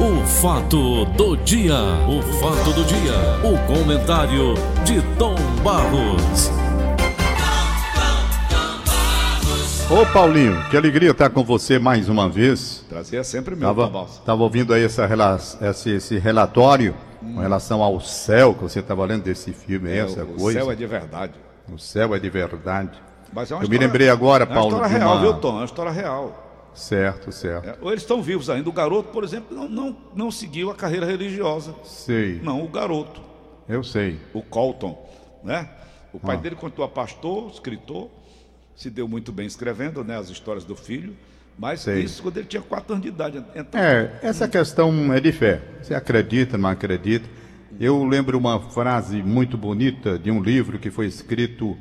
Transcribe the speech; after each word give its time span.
O 0.00 0.24
fato 0.26 1.04
do 1.04 1.36
dia, 1.36 1.74
o 2.08 2.22
fato 2.40 2.72
do 2.72 2.84
dia, 2.84 3.12
o 3.44 3.58
comentário 3.66 4.54
de 4.84 5.00
Tom 5.18 5.34
Barros. 5.62 6.50
Ô 9.90 10.06
Paulinho, 10.12 10.62
que 10.70 10.76
alegria 10.76 11.10
estar 11.10 11.30
com 11.30 11.42
você 11.44 11.78
mais 11.78 12.08
uma 12.08 12.28
vez. 12.28 12.84
Prazer 12.88 13.20
é 13.20 13.22
sempre 13.24 13.54
meu, 13.56 13.68
Tava, 13.68 13.86
Tom 13.86 13.92
Barros. 13.92 14.18
tava 14.24 14.42
ouvindo 14.42 14.72
aí 14.72 14.84
essa, 14.84 15.08
esse, 15.62 15.90
esse 15.90 16.18
relatório 16.18 16.94
com 17.20 17.40
relação 17.40 17.82
ao 17.82 18.00
céu 18.00 18.54
que 18.54 18.62
você 18.62 18.80
estava 18.80 19.04
lendo 19.04 19.24
desse 19.24 19.52
filme, 19.52 19.90
aí, 19.90 19.98
É, 19.98 20.02
essa 20.02 20.22
o 20.24 20.26
coisa. 20.28 20.60
céu 20.60 20.70
é 20.72 20.74
de 20.74 20.86
verdade. 20.86 21.32
O 21.72 21.78
céu 21.78 22.14
é 22.14 22.18
de 22.18 22.30
verdade. 22.30 22.90
Mas 23.32 23.50
é 23.50 23.54
uma 23.54 23.62
Eu 23.64 23.68
me 23.68 23.74
história- 23.74 23.86
lembrei 23.86 24.08
agora, 24.08 24.44
é 24.44 24.46
uma 24.46 24.54
Paulo, 24.54 24.76
história 24.76 24.96
real, 24.98 25.12
uma- 25.12 25.20
viu, 25.20 25.34
Tom? 25.34 25.48
É 25.48 25.52
uma 25.58 25.64
história 25.64 25.92
real. 25.92 26.46
Certo, 26.74 27.32
certo. 27.32 27.68
É, 27.68 27.76
ou 27.80 27.90
eles 27.90 28.02
estão 28.02 28.22
vivos 28.22 28.48
ainda. 28.48 28.68
O 28.68 28.72
garoto, 28.72 29.08
por 29.10 29.24
exemplo, 29.24 29.54
não, 29.56 29.68
não, 29.68 29.96
não 30.14 30.30
seguiu 30.30 30.70
a 30.70 30.74
carreira 30.74 31.04
religiosa. 31.06 31.74
Sei, 31.84 32.40
Não, 32.42 32.62
o 32.64 32.68
garoto, 32.68 33.20
eu 33.68 33.82
sei. 33.82 34.18
o 34.32 34.40
Colton, 34.42 34.96
né? 35.42 35.68
O 36.12 36.18
pai 36.18 36.36
Ah. 36.36 36.38
dele 36.40 36.56
continua 36.56 36.88
pastor, 36.88 37.50
escritor, 37.50 38.08
se 38.74 38.88
deu 38.90 39.06
muito 39.06 39.30
bem 39.32 39.46
escrevendo, 39.46 40.02
né, 40.02 40.16
as 40.16 40.28
histórias 40.30 40.64
do 40.64 40.74
filho, 40.74 41.14
mas 41.58 41.80
Sei. 41.80 42.02
isso 42.02 42.22
quando 42.22 42.38
ele 42.38 42.46
tinha 42.46 42.62
quatro 42.62 42.92
anos 42.94 43.02
de 43.02 43.08
idade. 43.10 43.44
Então, 43.54 43.80
É, 43.80 44.18
essa 44.22 44.48
questão 44.48 45.12
é 45.12 45.20
de 45.20 45.30
fé. 45.32 45.60
Você 45.82 45.94
acredita, 45.94 46.56
não 46.56 46.68
acredita? 46.68 47.28
Eu 47.78 48.04
lembro 48.04 48.36
uma 48.38 48.58
frase 48.60 49.22
muito 49.22 49.56
bonita 49.56 50.18
de 50.18 50.30
um 50.30 50.42
livro 50.42 50.78
que 50.78 50.90
foi 50.90 51.06
escrito 51.06 51.76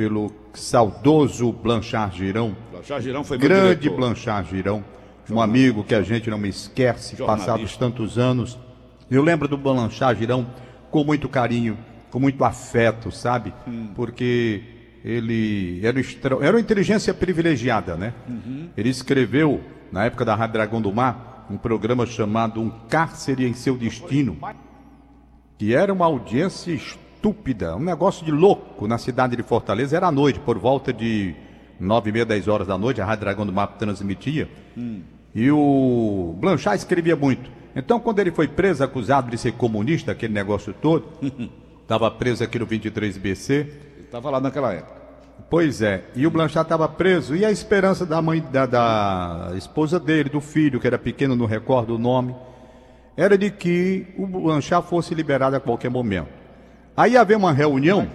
pelo 0.00 0.32
saudoso 0.54 1.52
Blanchard 1.52 2.16
Girão, 2.16 2.56
já 2.82 2.98
Girão 2.98 3.22
foi 3.22 3.36
meu 3.36 3.46
grande 3.46 3.82
diretor. 3.82 3.96
Blanchard 3.98 4.48
Girão, 4.48 4.82
um 5.30 5.42
amigo 5.42 5.84
que 5.84 5.94
a 5.94 6.00
gente 6.00 6.30
não 6.30 6.38
me 6.38 6.48
esquece, 6.48 7.16
passados 7.16 7.76
tantos 7.76 8.16
anos. 8.16 8.58
Eu 9.10 9.22
lembro 9.22 9.46
do 9.46 9.58
Blanchard 9.58 10.18
Girão 10.18 10.46
com 10.90 11.04
muito 11.04 11.28
carinho, 11.28 11.76
com 12.10 12.18
muito 12.18 12.42
afeto, 12.42 13.12
sabe? 13.12 13.52
Hum. 13.68 13.88
Porque 13.94 14.62
ele 15.04 15.84
era, 15.84 16.00
extra... 16.00 16.34
era 16.40 16.56
uma 16.56 16.62
inteligência 16.62 17.12
privilegiada, 17.12 17.94
né? 17.94 18.14
Uhum. 18.26 18.70
Ele 18.74 18.88
escreveu, 18.88 19.60
na 19.92 20.06
época 20.06 20.24
da 20.24 20.34
Rádio 20.34 20.54
Dragão 20.54 20.80
do 20.80 20.90
Mar, 20.90 21.46
um 21.50 21.58
programa 21.58 22.06
chamado 22.06 22.58
Um 22.58 22.70
Cárcere 22.88 23.46
em 23.46 23.52
Seu 23.52 23.76
Destino, 23.76 24.38
que 25.58 25.74
era 25.74 25.92
uma 25.92 26.06
audiência 26.06 26.72
estúpida, 27.20 27.76
um 27.76 27.80
negócio 27.80 28.24
de 28.24 28.32
louco 28.32 28.88
na 28.88 28.96
cidade 28.96 29.36
de 29.36 29.42
Fortaleza. 29.42 29.94
Era 29.94 30.08
à 30.08 30.12
noite, 30.12 30.40
por 30.40 30.58
volta 30.58 30.90
de 30.90 31.34
nove 31.78 32.08
e 32.08 32.12
meia, 32.12 32.24
dez 32.24 32.48
horas 32.48 32.66
da 32.66 32.78
noite, 32.78 33.00
a 33.00 33.04
Rádio 33.04 33.20
Dragão 33.20 33.44
do 33.44 33.52
Mar 33.52 33.66
transmitia. 33.78 34.48
E 35.34 35.50
o 35.50 36.34
Blanchard 36.38 36.78
escrevia 36.78 37.14
muito. 37.14 37.50
Então, 37.76 38.00
quando 38.00 38.18
ele 38.18 38.30
foi 38.30 38.48
preso, 38.48 38.82
acusado 38.82 39.30
de 39.30 39.36
ser 39.36 39.52
comunista, 39.52 40.12
aquele 40.12 40.32
negócio 40.32 40.72
todo, 40.72 41.06
estava 41.82 42.10
preso 42.10 42.42
aqui 42.42 42.58
no 42.58 42.66
23BC. 42.66 43.50
Ele 43.50 43.70
estava 44.04 44.30
lá 44.30 44.40
naquela 44.40 44.72
época. 44.72 45.00
Pois 45.48 45.82
é, 45.82 46.04
e 46.14 46.26
o 46.26 46.30
Blanchard 46.30 46.66
estava 46.66 46.88
preso, 46.88 47.34
e 47.34 47.44
a 47.44 47.50
esperança 47.50 48.06
da 48.06 48.20
mãe, 48.22 48.40
da, 48.40 48.66
da 48.66 49.52
esposa 49.56 49.98
dele, 49.98 50.28
do 50.28 50.40
filho, 50.40 50.78
que 50.78 50.86
era 50.86 50.98
pequeno, 50.98 51.34
não 51.34 51.46
recordo 51.46 51.96
o 51.96 51.98
nome, 51.98 52.34
era 53.16 53.36
de 53.36 53.50
que 53.50 54.06
o 54.16 54.26
Blanchard 54.26 54.86
fosse 54.86 55.14
liberado 55.14 55.56
a 55.56 55.60
qualquer 55.60 55.90
momento. 55.90 56.39
Aí 57.00 57.16
havia 57.16 57.38
uma 57.38 57.50
reunião 57.50 58.06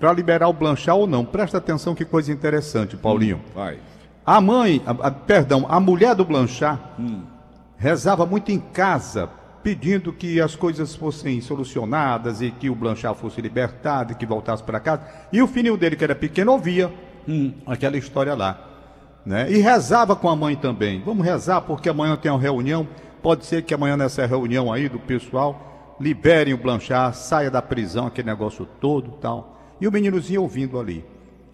para 0.00 0.10
liberar 0.10 0.48
o 0.48 0.54
Blanchard 0.54 0.98
ou 1.02 1.06
não. 1.06 1.22
Presta 1.22 1.58
atenção 1.58 1.94
que 1.94 2.02
coisa 2.02 2.32
interessante, 2.32 2.96
Paulinho. 2.96 3.42
Vai. 3.54 3.78
A 4.24 4.40
mãe, 4.40 4.80
a- 4.86 5.08
a- 5.08 5.10
perdão, 5.10 5.66
a 5.68 5.78
mulher 5.78 6.14
do 6.14 6.24
Blanchard 6.24 6.80
rezava 7.76 8.24
muito 8.24 8.50
em 8.50 8.58
casa, 8.58 9.28
pedindo 9.62 10.14
que 10.14 10.40
as 10.40 10.56
coisas 10.56 10.94
fossem 10.96 11.42
solucionadas 11.42 12.40
e 12.40 12.50
que 12.50 12.70
o 12.70 12.74
Blanchard 12.74 13.18
fosse 13.20 13.38
libertado 13.42 14.12
e 14.12 14.14
que 14.14 14.24
voltasse 14.24 14.62
para 14.62 14.80
casa. 14.80 15.02
E 15.30 15.42
o 15.42 15.46
filhinho 15.46 15.76
dele, 15.76 15.94
que 15.94 16.02
era 16.04 16.14
pequeno, 16.14 16.52
ouvia 16.52 16.90
aquela 17.66 17.98
história 17.98 18.34
lá. 18.34 18.58
Né? 19.26 19.52
E 19.52 19.58
rezava 19.58 20.16
com 20.16 20.30
a 20.30 20.34
mãe 20.34 20.56
também. 20.56 21.02
Vamos 21.04 21.22
rezar 21.22 21.60
porque 21.60 21.90
amanhã 21.90 22.16
tem 22.16 22.32
uma 22.32 22.40
reunião. 22.40 22.88
Pode 23.22 23.44
ser 23.44 23.60
que 23.62 23.74
amanhã 23.74 23.94
nessa 23.94 24.24
reunião 24.24 24.72
aí 24.72 24.88
do 24.88 24.98
pessoal 24.98 25.68
liberem 26.00 26.54
o 26.54 26.58
Blanchard, 26.58 27.16
saia 27.16 27.50
da 27.50 27.62
prisão, 27.62 28.06
aquele 28.06 28.28
negócio 28.28 28.66
todo 28.80 29.12
tal. 29.12 29.60
E 29.80 29.86
o 29.86 29.92
meninozinho 29.92 30.42
ouvindo 30.42 30.78
ali. 30.78 31.04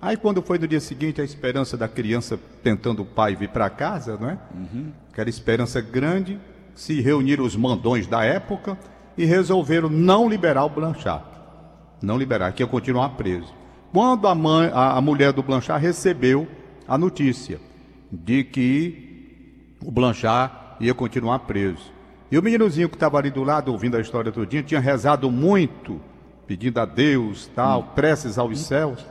Aí 0.00 0.16
quando 0.16 0.40
foi 0.40 0.58
no 0.58 0.68
dia 0.68 0.80
seguinte, 0.80 1.20
a 1.20 1.24
esperança 1.24 1.76
da 1.76 1.88
criança 1.88 2.38
tentando 2.62 3.02
o 3.02 3.06
pai 3.06 3.34
vir 3.34 3.48
para 3.48 3.68
casa, 3.68 4.16
não 4.16 4.30
é? 4.30 4.38
Aquela 5.10 5.28
esperança 5.28 5.80
grande, 5.80 6.38
se 6.74 7.00
reuniram 7.00 7.44
os 7.44 7.56
mandões 7.56 8.06
da 8.06 8.24
época 8.24 8.78
e 9.16 9.24
resolveram 9.24 9.88
não 9.88 10.28
liberar 10.28 10.64
o 10.64 10.68
Blanchard. 10.68 11.24
Não 12.00 12.16
liberar, 12.16 12.52
que 12.52 12.62
ia 12.62 12.66
continuar 12.68 13.10
preso. 13.10 13.52
Quando 13.92 14.28
a, 14.28 14.34
mãe, 14.34 14.70
a, 14.72 14.96
a 14.96 15.00
mulher 15.00 15.32
do 15.32 15.42
Blanchard 15.42 15.84
recebeu 15.84 16.46
a 16.86 16.96
notícia 16.96 17.58
de 18.12 18.44
que 18.44 19.74
o 19.84 19.90
Blanchard 19.90 20.54
ia 20.78 20.94
continuar 20.94 21.40
preso. 21.40 21.92
E 22.30 22.38
o 22.38 22.42
meninozinho 22.42 22.88
que 22.88 22.96
estava 22.96 23.18
ali 23.18 23.30
do 23.30 23.42
lado, 23.42 23.72
ouvindo 23.72 23.96
a 23.96 24.00
história 24.00 24.30
todinha, 24.30 24.62
tinha 24.62 24.80
rezado 24.80 25.30
muito, 25.30 26.00
pedindo 26.46 26.78
a 26.78 26.84
Deus, 26.84 27.46
tal, 27.54 27.82
preces 27.94 28.38
aos 28.38 28.58
céus. 28.60 29.04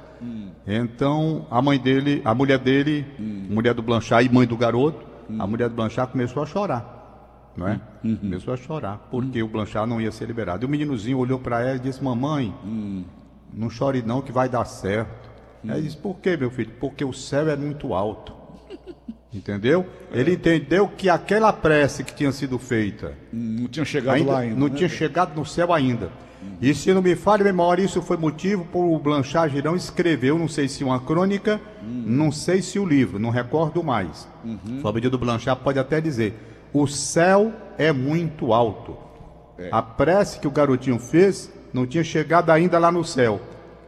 Então, 0.66 1.46
a 1.50 1.62
mãe 1.62 1.80
dele, 1.80 2.22
a 2.26 2.34
mulher 2.34 2.60
dele, 2.60 3.06
mulher 3.50 3.74
do 3.74 3.82
Blanchard 3.82 4.28
e 4.28 4.34
mãe 4.34 4.46
do 4.48 4.58
garoto, 4.58 5.06
a 5.40 5.46
mulher 5.48 5.70
do 5.70 5.76
Blanchard 5.76 6.12
começou 6.12 6.42
a 6.44 6.46
chorar, 6.46 7.52
não 7.56 7.68
é? 7.68 7.80
Começou 8.02 8.54
a 8.54 8.58
chorar, 8.58 9.08
porque 9.12 9.42
o 9.44 9.48
Blanchard 9.48 9.90
não 9.90 10.00
ia 10.00 10.12
ser 10.12 10.26
liberado. 10.26 10.64
E 10.64 10.66
o 10.66 10.70
meninozinho 10.70 11.18
olhou 11.18 11.40
para 11.40 11.62
ela 11.62 11.76
e 11.76 11.80
disse: 11.80 12.04
Mamãe, 12.04 12.54
não 13.54 13.70
chore 13.70 14.02
não 14.02 14.22
que 14.22 14.32
vai 14.32 14.48
dar 14.48 14.66
certo. 14.66 15.30
Ela 15.68 15.82
disse: 15.82 15.98
Por 15.98 16.18
quê, 16.18 16.38
meu 16.38 16.50
filho? 16.52 16.72
Porque 16.80 17.04
o 17.04 17.14
céu 17.14 17.50
é 17.50 17.56
muito 17.56 17.94
alto. 17.94 18.37
Entendeu? 19.38 19.86
Ele 20.12 20.34
entendeu 20.34 20.88
que 20.88 21.10
aquela 21.10 21.54
prece 21.54 22.04
que 22.04 22.14
tinha 22.14 22.32
sido 22.32 22.58
feita 22.58 23.14
Não 23.32 23.68
tinha 23.68 23.86
chegado 23.86 24.16
ainda, 24.16 24.32
lá 24.32 24.40
ainda. 24.40 24.56
não 24.56 24.68
né? 24.68 24.76
tinha 24.76 24.90
chegado 24.90 25.36
no 25.36 25.46
céu 25.46 25.72
ainda. 25.74 26.10
E 26.62 26.74
se 26.74 26.94
não 26.94 27.02
me 27.02 27.16
falha 27.16 27.42
a 27.42 27.46
memória, 27.46 27.84
isso 27.84 28.02
foi 28.02 28.16
motivo 28.18 28.66
por 28.66 28.84
o 28.86 28.98
Blanchard 29.00 29.54
Girão 29.54 29.76
escreveu, 29.76 30.38
não 30.38 30.48
sei 30.48 30.68
se 30.68 30.84
uma 30.84 31.00
crônica, 31.00 31.60
não 31.84 32.32
sei 32.32 32.62
se 32.62 32.80
o 32.80 32.86
livro, 32.86 33.20
não 33.20 33.30
recordo 33.30 33.84
mais. 33.84 34.28
Uhum. 34.44 34.80
Fabio 34.82 35.10
do 35.10 35.18
Blanchard 35.18 35.62
pode 35.64 35.78
até 35.78 36.00
dizer: 36.00 36.34
o 36.74 36.88
céu 36.88 37.52
é 37.78 37.92
muito 37.92 38.54
alto. 38.54 38.96
É. 39.58 39.70
A 39.72 39.82
prece 39.82 40.40
que 40.40 40.48
o 40.48 40.52
garotinho 40.52 41.00
fez 41.00 41.52
não 41.74 41.86
tinha 41.86 42.04
chegado 42.04 42.50
ainda 42.52 42.78
lá 42.80 42.92
no 42.92 43.04
céu. 43.04 43.42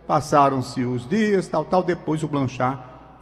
Passaram-se 0.07 0.83
os 0.83 1.07
dias, 1.07 1.47
tal, 1.47 1.63
tal. 1.63 1.83
Depois 1.83 2.23
o 2.23 2.27
Blanchard 2.27 2.81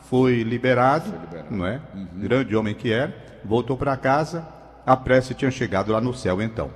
foi 0.09 0.41
liberado, 0.43 1.13
não 1.49 1.65
é? 1.65 1.81
Uhum. 1.93 2.07
Grande 2.15 2.55
homem 2.55 2.73
que 2.73 2.91
era, 2.91 3.13
voltou 3.43 3.77
para 3.77 3.95
casa. 3.97 4.47
A 4.85 4.95
prece 4.95 5.33
tinha 5.33 5.51
chegado 5.51 5.91
lá 5.91 5.99
no 5.99 6.13
céu, 6.13 6.41
então. 6.41 6.69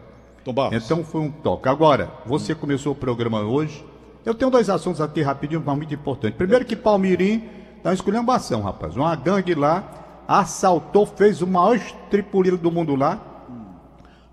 Então 0.75 1.03
foi 1.03 1.22
um 1.22 1.31
toque. 1.31 1.69
Agora, 1.69 2.09
você 2.25 2.53
começou 2.53 2.92
o 2.92 2.96
programa 2.96 3.42
hoje. 3.42 3.86
Eu 4.25 4.36
tenho 4.36 4.52
dois 4.52 4.69
assuntos 4.69 5.00
aqui 5.00 5.22
rapidinho, 5.22 5.64
mas 5.66 5.78
muito 5.78 5.94
importante. 5.94 6.34
Primeiro 6.34 6.66
que 6.66 6.75
Palmirim 6.75 7.44
dá 7.81 7.90
uma 7.90 7.94
esculhambação, 7.94 8.62
rapaz. 8.62 8.96
Uma 8.97 9.16
gangue 9.16 9.56
lá 9.56 9.84
assaltou, 10.28 11.06
fez 11.06 11.42
o 11.42 11.48
maior 11.48 11.75
estripulia 11.75 12.58
do 12.58 12.72
mundo 12.72 12.96
lá. 12.96 13.19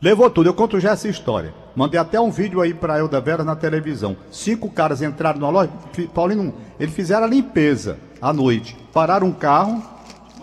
Levou 0.03 0.29
tudo. 0.29 0.49
Eu 0.49 0.55
conto 0.55 0.81
já 0.81 0.93
essa 0.93 1.09
história. 1.09 1.55
Mandei 1.75 2.01
até 2.01 2.21
um 2.21 2.31
vídeo 2.31 2.61
aí 2.61 2.75
pra 2.75 2.99
Elda 2.99 3.21
Vera 3.21 3.45
na 3.45 3.55
televisão. 3.55 4.17
Cinco 4.31 4.69
caras 4.69 5.03
entraram 5.03 5.39
na 5.39 5.49
loja. 5.49 5.71
Paulinho, 6.13 6.53
eles 6.81 6.95
fizeram 6.95 7.25
a 7.25 7.29
limpeza 7.29 7.99
à 8.21 8.33
noite. 8.33 8.77
Pararam 8.93 9.27
um 9.29 9.33
carro 9.33 9.83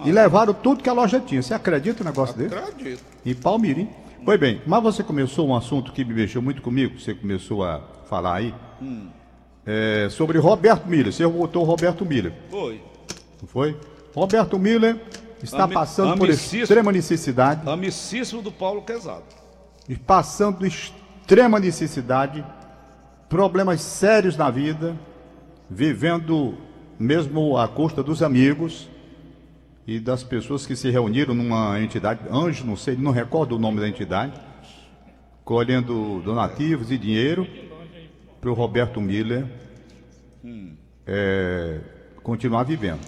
e 0.03 0.11
levaram 0.11 0.53
tudo 0.53 0.83
que 0.83 0.89
a 0.89 0.93
loja 0.93 1.19
tinha. 1.19 1.41
Você 1.41 1.53
acredita 1.53 2.03
um 2.03 2.05
negócio 2.05 2.35
desse? 2.37 2.55
Acredito. 2.55 3.03
Em 3.25 3.33
Palmirim. 3.33 3.89
Pois 4.23 4.39
bem, 4.39 4.61
mas 4.65 4.81
você 4.81 5.03
começou 5.03 5.47
um 5.47 5.55
assunto 5.55 5.91
que 5.91 6.03
me 6.03 6.13
mexeu 6.13 6.41
muito 6.41 6.61
comigo, 6.61 6.99
você 6.99 7.13
começou 7.13 7.63
a 7.63 7.79
falar 8.09 8.35
aí, 8.37 8.55
é, 9.65 10.07
sobre 10.09 10.39
Roberto 10.39 10.87
Miller. 10.87 11.13
Você 11.13 11.25
botou 11.27 11.61
o 11.61 11.65
Roberto 11.65 12.03
Miller, 12.05 12.33
Foi. 12.49 12.81
não 13.41 13.47
foi? 13.47 13.77
Roberto 14.15 14.57
Miller 14.57 14.99
está 15.43 15.65
Ami- 15.65 15.73
passando 15.75 16.17
por 16.17 16.27
extrema 16.29 16.91
necessidade, 16.91 17.69
Amicíssimo 17.69 18.41
do 18.41 18.51
Paulo 18.51 18.81
Quezado. 18.81 19.23
e 19.87 19.95
passando 19.95 20.65
extrema 20.65 21.59
necessidade, 21.59 22.43
problemas 23.29 23.81
sérios 23.81 24.35
na 24.35 24.49
vida, 24.49 24.95
vivendo 25.69 26.57
mesmo 26.99 27.57
à 27.57 27.67
custa 27.67 28.01
dos 28.01 28.23
amigos 28.23 28.89
e 29.85 29.99
das 29.99 30.23
pessoas 30.23 30.65
que 30.65 30.75
se 30.75 30.89
reuniram 30.89 31.33
numa 31.33 31.79
entidade, 31.79 32.21
Anjo, 32.31 32.65
não 32.65 32.75
sei, 32.75 32.95
não 32.95 33.11
recordo 33.11 33.55
o 33.55 33.59
nome 33.59 33.79
da 33.79 33.87
entidade, 33.87 34.33
colhendo 35.43 36.21
donativos 36.23 36.91
e 36.91 36.97
dinheiro 36.97 37.47
para 38.41 38.49
o 38.49 38.53
Roberto 38.53 38.99
Miller 38.99 39.45
é, 41.05 41.79
continuar 42.23 42.63
vivendo. 42.63 43.05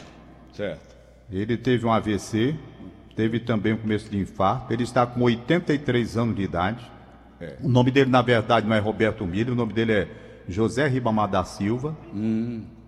Certo. 0.53 0.95
Ele 1.31 1.57
teve 1.57 1.85
um 1.85 1.91
AVC 1.91 2.55
teve 3.17 3.39
também 3.39 3.73
um 3.73 3.77
começo 3.77 4.09
de 4.11 4.19
infarto. 4.19 4.71
Ele 4.71 4.83
está 4.83 5.05
com 5.05 5.23
83 5.23 6.15
anos 6.17 6.35
de 6.35 6.43
idade. 6.43 6.89
O 7.63 7.67
nome 7.67 7.89
dele, 7.89 8.11
na 8.11 8.21
verdade, 8.21 8.67
não 8.67 8.75
é 8.75 8.79
Roberto 8.79 9.25
Milho, 9.25 9.53
o 9.53 9.55
nome 9.55 9.73
dele 9.73 9.91
é 9.91 10.07
José 10.47 10.87
Ribamar 10.87 11.27
da 11.27 11.43
Silva. 11.43 11.97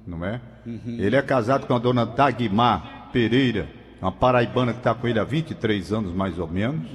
Não 0.09 0.25
é? 0.25 0.41
Ele 0.65 1.15
é 1.15 1.21
casado 1.21 1.67
com 1.67 1.75
a 1.75 1.79
dona 1.79 2.05
Dagmar 2.05 3.09
Pereira, 3.13 3.69
uma 4.01 4.11
paraibana 4.11 4.73
que 4.73 4.79
está 4.79 4.93
com 4.95 5.07
ele 5.07 5.19
há 5.19 5.23
23 5.23 5.93
anos, 5.93 6.13
mais 6.13 6.39
ou 6.39 6.47
menos. 6.47 6.89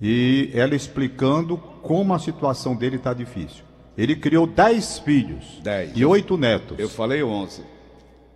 E 0.00 0.50
ela 0.52 0.74
explicando 0.74 1.56
como 1.56 2.12
a 2.12 2.18
situação 2.18 2.76
dele 2.76 2.96
está 2.96 3.14
difícil. 3.14 3.64
Ele 3.96 4.16
criou 4.16 4.46
10 4.46 4.98
filhos 5.00 5.62
e 5.94 6.04
8 6.04 6.36
netos. 6.36 6.78
Eu 6.78 6.88
falei 6.88 7.22
11. 7.22 7.62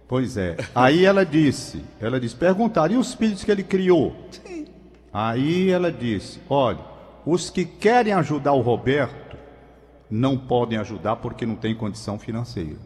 Pois 0.08 0.36
é. 0.36 0.56
Aí 0.74 1.04
ela 1.04 1.26
disse, 1.26 1.84
ela 2.00 2.20
disse, 2.20 2.36
perguntaram, 2.36 2.94
e 2.94 2.96
os 2.96 3.14
filhos 3.14 3.42
que 3.42 3.50
ele 3.50 3.64
criou? 3.64 4.14
Aí 5.12 5.68
ela 5.70 5.90
disse, 5.90 6.40
olha, 6.48 6.78
os 7.24 7.50
que 7.50 7.64
querem 7.64 8.12
ajudar 8.12 8.52
o 8.52 8.60
Roberto 8.60 9.36
não 10.08 10.38
podem 10.38 10.78
ajudar 10.78 11.16
porque 11.16 11.44
não 11.44 11.56
tem 11.56 11.74
condição 11.74 12.18
financeira. 12.18 12.76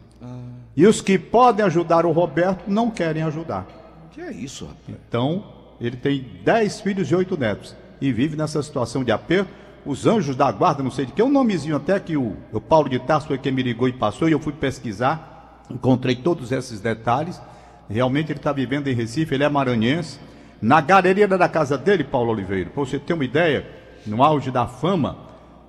E 0.75 0.85
os 0.85 1.01
que 1.01 1.19
podem 1.19 1.65
ajudar 1.65 2.05
o 2.05 2.11
Roberto 2.11 2.63
não 2.67 2.89
querem 2.89 3.23
ajudar. 3.23 3.67
Que 4.11 4.21
é 4.21 4.31
isso, 4.31 4.65
rapaz? 4.65 4.97
Então, 5.07 5.43
ele 5.79 5.97
tem 5.97 6.25
10 6.43 6.81
filhos 6.81 7.11
e 7.11 7.15
8 7.15 7.37
netos. 7.37 7.75
E 7.99 8.11
vive 8.11 8.35
nessa 8.35 8.61
situação 8.61 9.03
de 9.03 9.11
aperto. 9.11 9.51
Os 9.85 10.05
anjos 10.05 10.35
da 10.35 10.51
guarda, 10.51 10.83
não 10.83 10.91
sei 10.91 11.05
de 11.05 11.11
que, 11.11 11.21
é 11.21 11.25
um 11.25 11.31
nomezinho 11.31 11.75
até 11.75 11.99
que 11.99 12.15
o, 12.15 12.37
o 12.51 12.61
Paulo 12.61 12.87
de 12.87 12.99
Tarso 12.99 13.27
foi 13.27 13.37
quem 13.37 13.51
me 13.51 13.63
ligou 13.63 13.87
e 13.87 13.93
passou, 13.93 14.29
e 14.29 14.31
eu 14.31 14.39
fui 14.39 14.53
pesquisar, 14.53 15.65
encontrei 15.71 16.15
todos 16.15 16.51
esses 16.51 16.79
detalhes. 16.79 17.41
Realmente 17.89 18.31
ele 18.31 18.37
está 18.37 18.53
vivendo 18.53 18.87
em 18.87 18.93
Recife, 18.93 19.33
ele 19.33 19.43
é 19.43 19.49
maranhense. 19.49 20.19
Na 20.61 20.79
galeria 20.79 21.27
da 21.27 21.49
casa 21.49 21.77
dele, 21.77 22.03
Paulo 22.03 22.31
Oliveira, 22.31 22.69
para 22.69 22.83
você 22.83 22.99
ter 22.99 23.13
uma 23.13 23.25
ideia, 23.25 23.67
no 24.05 24.23
auge 24.23 24.51
da 24.51 24.67
fama, 24.67 25.17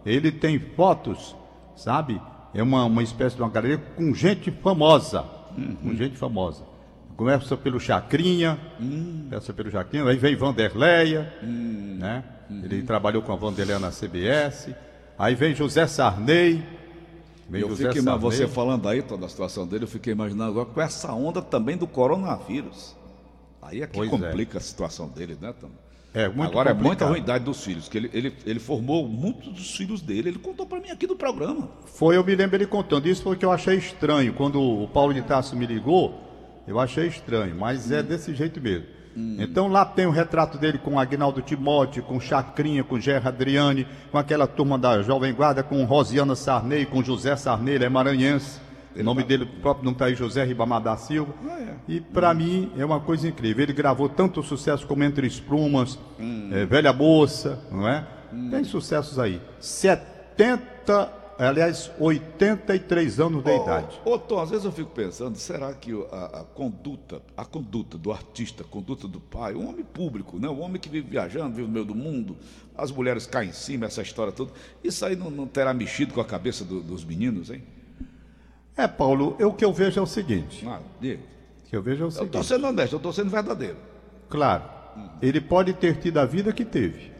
ele 0.05 0.31
tem 0.31 0.59
fotos, 0.59 1.35
sabe? 1.75 2.21
É 2.55 2.63
uma, 2.63 2.85
uma 2.85 3.03
espécie 3.03 3.37
de 3.37 3.43
uma 3.43 3.51
galeria 3.51 3.79
com 3.97 4.13
gente 4.15 4.51
famosa. 4.51 5.23
Com 5.83 5.95
gente 5.95 6.17
famosa. 6.17 6.65
Começa 7.17 7.57
pelo 7.57 7.79
Chacrinha, 7.79 8.59
começa 8.79 9.53
pelo 9.53 9.71
Chacrinha, 9.71 10.05
aí 10.05 10.17
vem 10.17 10.35
Vanderleia, 10.35 11.33
né? 11.43 12.25
Ele 12.51 12.83
trabalhou 12.83 13.23
com 13.23 13.33
a 13.33 13.37
Vanderleia 13.37 13.79
na 13.79 13.91
CBS. 13.91 14.71
Aí 15.19 15.35
vem 15.35 15.55
José 15.55 15.87
Sarney. 15.87 16.63
Vem 17.49 17.61
Eu 17.63 17.69
José 17.69 17.85
ima- 17.93 18.03
Sarney. 18.13 18.19
você 18.21 18.49
falando 18.49 18.89
aí 18.89 19.03
toda 19.03 19.27
a 19.27 19.29
situação 19.29 19.67
dele, 19.67 19.85
eu 19.85 19.89
fiquei 19.89 20.13
imaginando 20.13 20.51
agora 20.51 20.67
com 20.67 20.81
essa 20.81 21.13
onda 21.13 21.41
também 21.43 21.77
do 21.77 21.87
coronavírus. 21.87 22.97
Aí 23.61 23.83
é 23.83 23.87
que 23.87 23.93
Pois 23.95 24.09
é. 24.13 24.19
complica 24.19 24.59
a 24.59 24.61
situação 24.61 25.07
dele, 25.09 25.37
né, 25.41 25.55
Tom? 25.61 25.69
É, 26.14 26.29
muito 26.29 26.50
Agora 26.50 26.70
é 26.70 26.75
muita 26.75 27.06
complicado. 27.06 27.09
ruindade 27.11 27.44
dos 27.44 27.64
filhos, 27.64 27.88
que 27.88 27.97
ele, 27.97 28.11
ele, 28.12 28.37
ele 28.44 28.61
formou 28.61 29.09
muitos 29.09 29.50
dos 29.53 29.75
filhos 29.75 30.03
dele, 30.03 30.29
ele 30.29 30.38
contou 30.38 30.67
pra 30.67 30.79
mim 30.79 30.91
aqui 30.91 31.06
no 31.06 31.17
programa. 31.17 31.70
Foi, 31.87 32.17
eu 32.17 32.25
me 32.25 32.35
lembro 32.35 32.56
ele 32.56 32.67
contando. 32.67 33.06
Isso 33.09 33.23
foi 33.23 33.35
o 33.35 33.38
que 33.38 33.44
eu 33.44 33.50
achei 33.53 33.76
estranho. 33.76 34.35
Quando 34.35 34.61
o 34.61 34.87
Paulo 34.88 35.14
de 35.14 35.23
Tarso 35.23 35.56
me 35.56 35.64
ligou, 35.64 36.20
eu 36.69 36.79
achei 36.79 37.06
estranho, 37.06 37.56
mas 37.56 37.91
é 37.91 38.03
desse 38.03 38.35
jeito 38.35 38.61
mesmo. 38.61 38.87
Então 39.38 39.69
lá 39.69 39.85
tem 39.85 40.06
o 40.06 40.11
retrato 40.11 40.56
dele 40.56 40.79
com 40.79 40.99
Agnaldo 40.99 41.43
Timóteo, 41.43 42.03
com 42.03 42.19
Chacrinha, 42.19 42.82
com 42.82 42.99
Gerra 42.99 43.29
Adriane, 43.29 43.87
com 44.11 44.17
aquela 44.17 44.47
turma 44.47 44.79
da 44.79 45.03
Jovem 45.03 45.35
Guarda, 45.35 45.62
com 45.62 45.85
Rosiana 45.85 46.35
Sarney, 46.35 46.87
com 46.87 47.03
José 47.05 47.37
Sarney, 47.37 47.75
ele 47.75 47.85
é 47.85 47.88
maranhense. 47.91 48.58
O 48.99 49.03
nome 49.03 49.23
dele 49.25 49.47
próprio 49.47 49.85
não 49.85 49.93
está 49.93 50.06
aí, 50.06 50.15
José 50.15 50.44
Ribamar 50.44 50.83
da 50.83 50.97
Silva. 50.97 51.33
E 51.89 52.00
para 52.00 52.33
mim 52.35 52.71
é 52.77 52.85
uma 52.85 53.00
coisa 53.00 53.27
incrível. 53.29 53.62
Ele 53.62 53.73
gravou 53.73 54.09
tanto 54.09 54.43
sucesso 54.43 54.87
como 54.87 55.03
Entre 55.03 55.27
Esprumas, 55.27 55.99
eh, 56.53 56.67
Velha 56.67 56.93
Moça, 56.93 57.59
não 57.71 57.89
é? 57.89 58.06
Tem 58.50 58.65
sucessos 58.65 59.19
aí. 59.19 59.41
70, 59.61 61.12
aliás, 61.39 61.91
83 61.99 63.21
anos 63.21 63.43
de 63.44 63.50
idade. 63.50 64.00
Ô, 64.05 64.19
Tom, 64.19 64.39
às 64.41 64.50
vezes 64.50 64.65
eu 64.65 64.73
fico 64.73 64.91
pensando, 64.91 65.37
será 65.37 65.73
que 65.75 65.93
a, 66.11 66.41
a 66.41 66.44
conduta, 66.44 67.21
a 67.37 67.44
conduta 67.44 67.99
do 67.99 68.12
artista, 68.12 68.62
a 68.62 68.67
conduta 68.67 69.06
do 69.09 69.21
pai, 69.21 69.55
um 69.55 69.69
homem 69.69 69.85
público, 69.85 70.39
né? 70.39 70.49
um 70.49 70.61
homem 70.61 70.81
que 70.81 70.89
vive 70.89 71.09
viajando, 71.11 71.55
vive 71.55 71.67
no 71.69 71.73
meio 71.75 71.85
do 71.85 71.94
mundo, 71.94 72.37
as 72.77 72.91
mulheres 72.91 73.27
caem 73.27 73.50
em 73.50 73.53
cima, 73.53 73.87
essa 73.87 74.03
história 74.03 74.33
toda, 74.33 74.50
isso 74.83 75.05
aí 75.05 75.17
não, 75.17 75.31
não 75.31 75.47
terá 75.47 75.73
mexido 75.75 76.15
com 76.15 76.21
a 76.21 76.25
cabeça 76.25 76.65
do- 76.65 76.81
dos 76.83 77.05
meninos, 77.05 77.50
hein? 77.50 77.62
É, 78.82 78.88
Paulo, 78.88 79.37
eu- 79.38 79.49
o 79.50 79.55
que 79.55 79.64
eu 79.64 79.73
vejo 79.73 80.00
é 80.00 80.02
o 80.02 80.06
seguinte. 80.06 80.67
Ah, 80.67 80.81
diga. 81.00 81.20
O 81.67 81.70
que 81.70 81.76
eu 81.76 81.82
vejo 81.82 82.02
é 82.02 82.05
o 82.05 82.06
Eu 82.06 82.08
estou 82.08 82.26
seguinte. 82.26 82.46
sendo 82.46 82.67
honesto, 82.67 82.93
eu 82.94 82.96
estou 82.99 83.12
sendo 83.12 83.31
verdadeiro. 83.31 83.76
Claro, 84.29 84.64
ele 85.20 85.40
pode 85.40 85.73
ter 85.75 85.96
tido 85.99 86.19
a 86.19 86.25
vida 86.25 86.52
que 86.52 86.64
teve. 86.64 87.12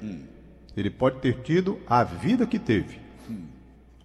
Ele 0.77 0.91
pode 0.91 1.19
ter 1.21 1.41
tido 1.43 1.79
a 1.87 2.03
vida 2.05 2.47
que 2.47 2.59
teve. 2.59 3.01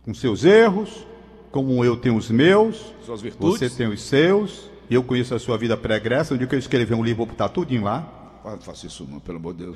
Com 0.03 0.13
seus 0.13 0.43
erros, 0.45 1.05
como 1.51 1.83
eu 1.83 1.97
tenho 1.97 2.15
os 2.15 2.29
meus, 2.29 2.93
Suas 3.05 3.21
virtudes. 3.21 3.59
você 3.59 3.69
tem 3.69 3.87
os 3.87 4.01
seus, 4.01 4.69
e 4.89 4.93
eu 4.95 5.03
conheço 5.03 5.35
a 5.35 5.39
sua 5.39 5.57
vida 5.57 5.75
pregressa. 5.75 6.33
Um 6.33 6.37
dia 6.37 6.47
que 6.47 6.55
eu 6.55 6.59
escrever 6.59 6.95
um 6.95 7.03
livro, 7.03 7.17
vou 7.17 7.25
botar 7.25 7.49
tudinho 7.49 7.83
lá. 7.83 8.39
Ah, 8.45 8.51
Não 8.51 8.61
faça 8.61 8.87
isso 8.87 9.05
não, 9.09 9.19
pelo 9.19 9.37
amor 9.37 9.53
de 9.53 9.65
Deus. 9.65 9.75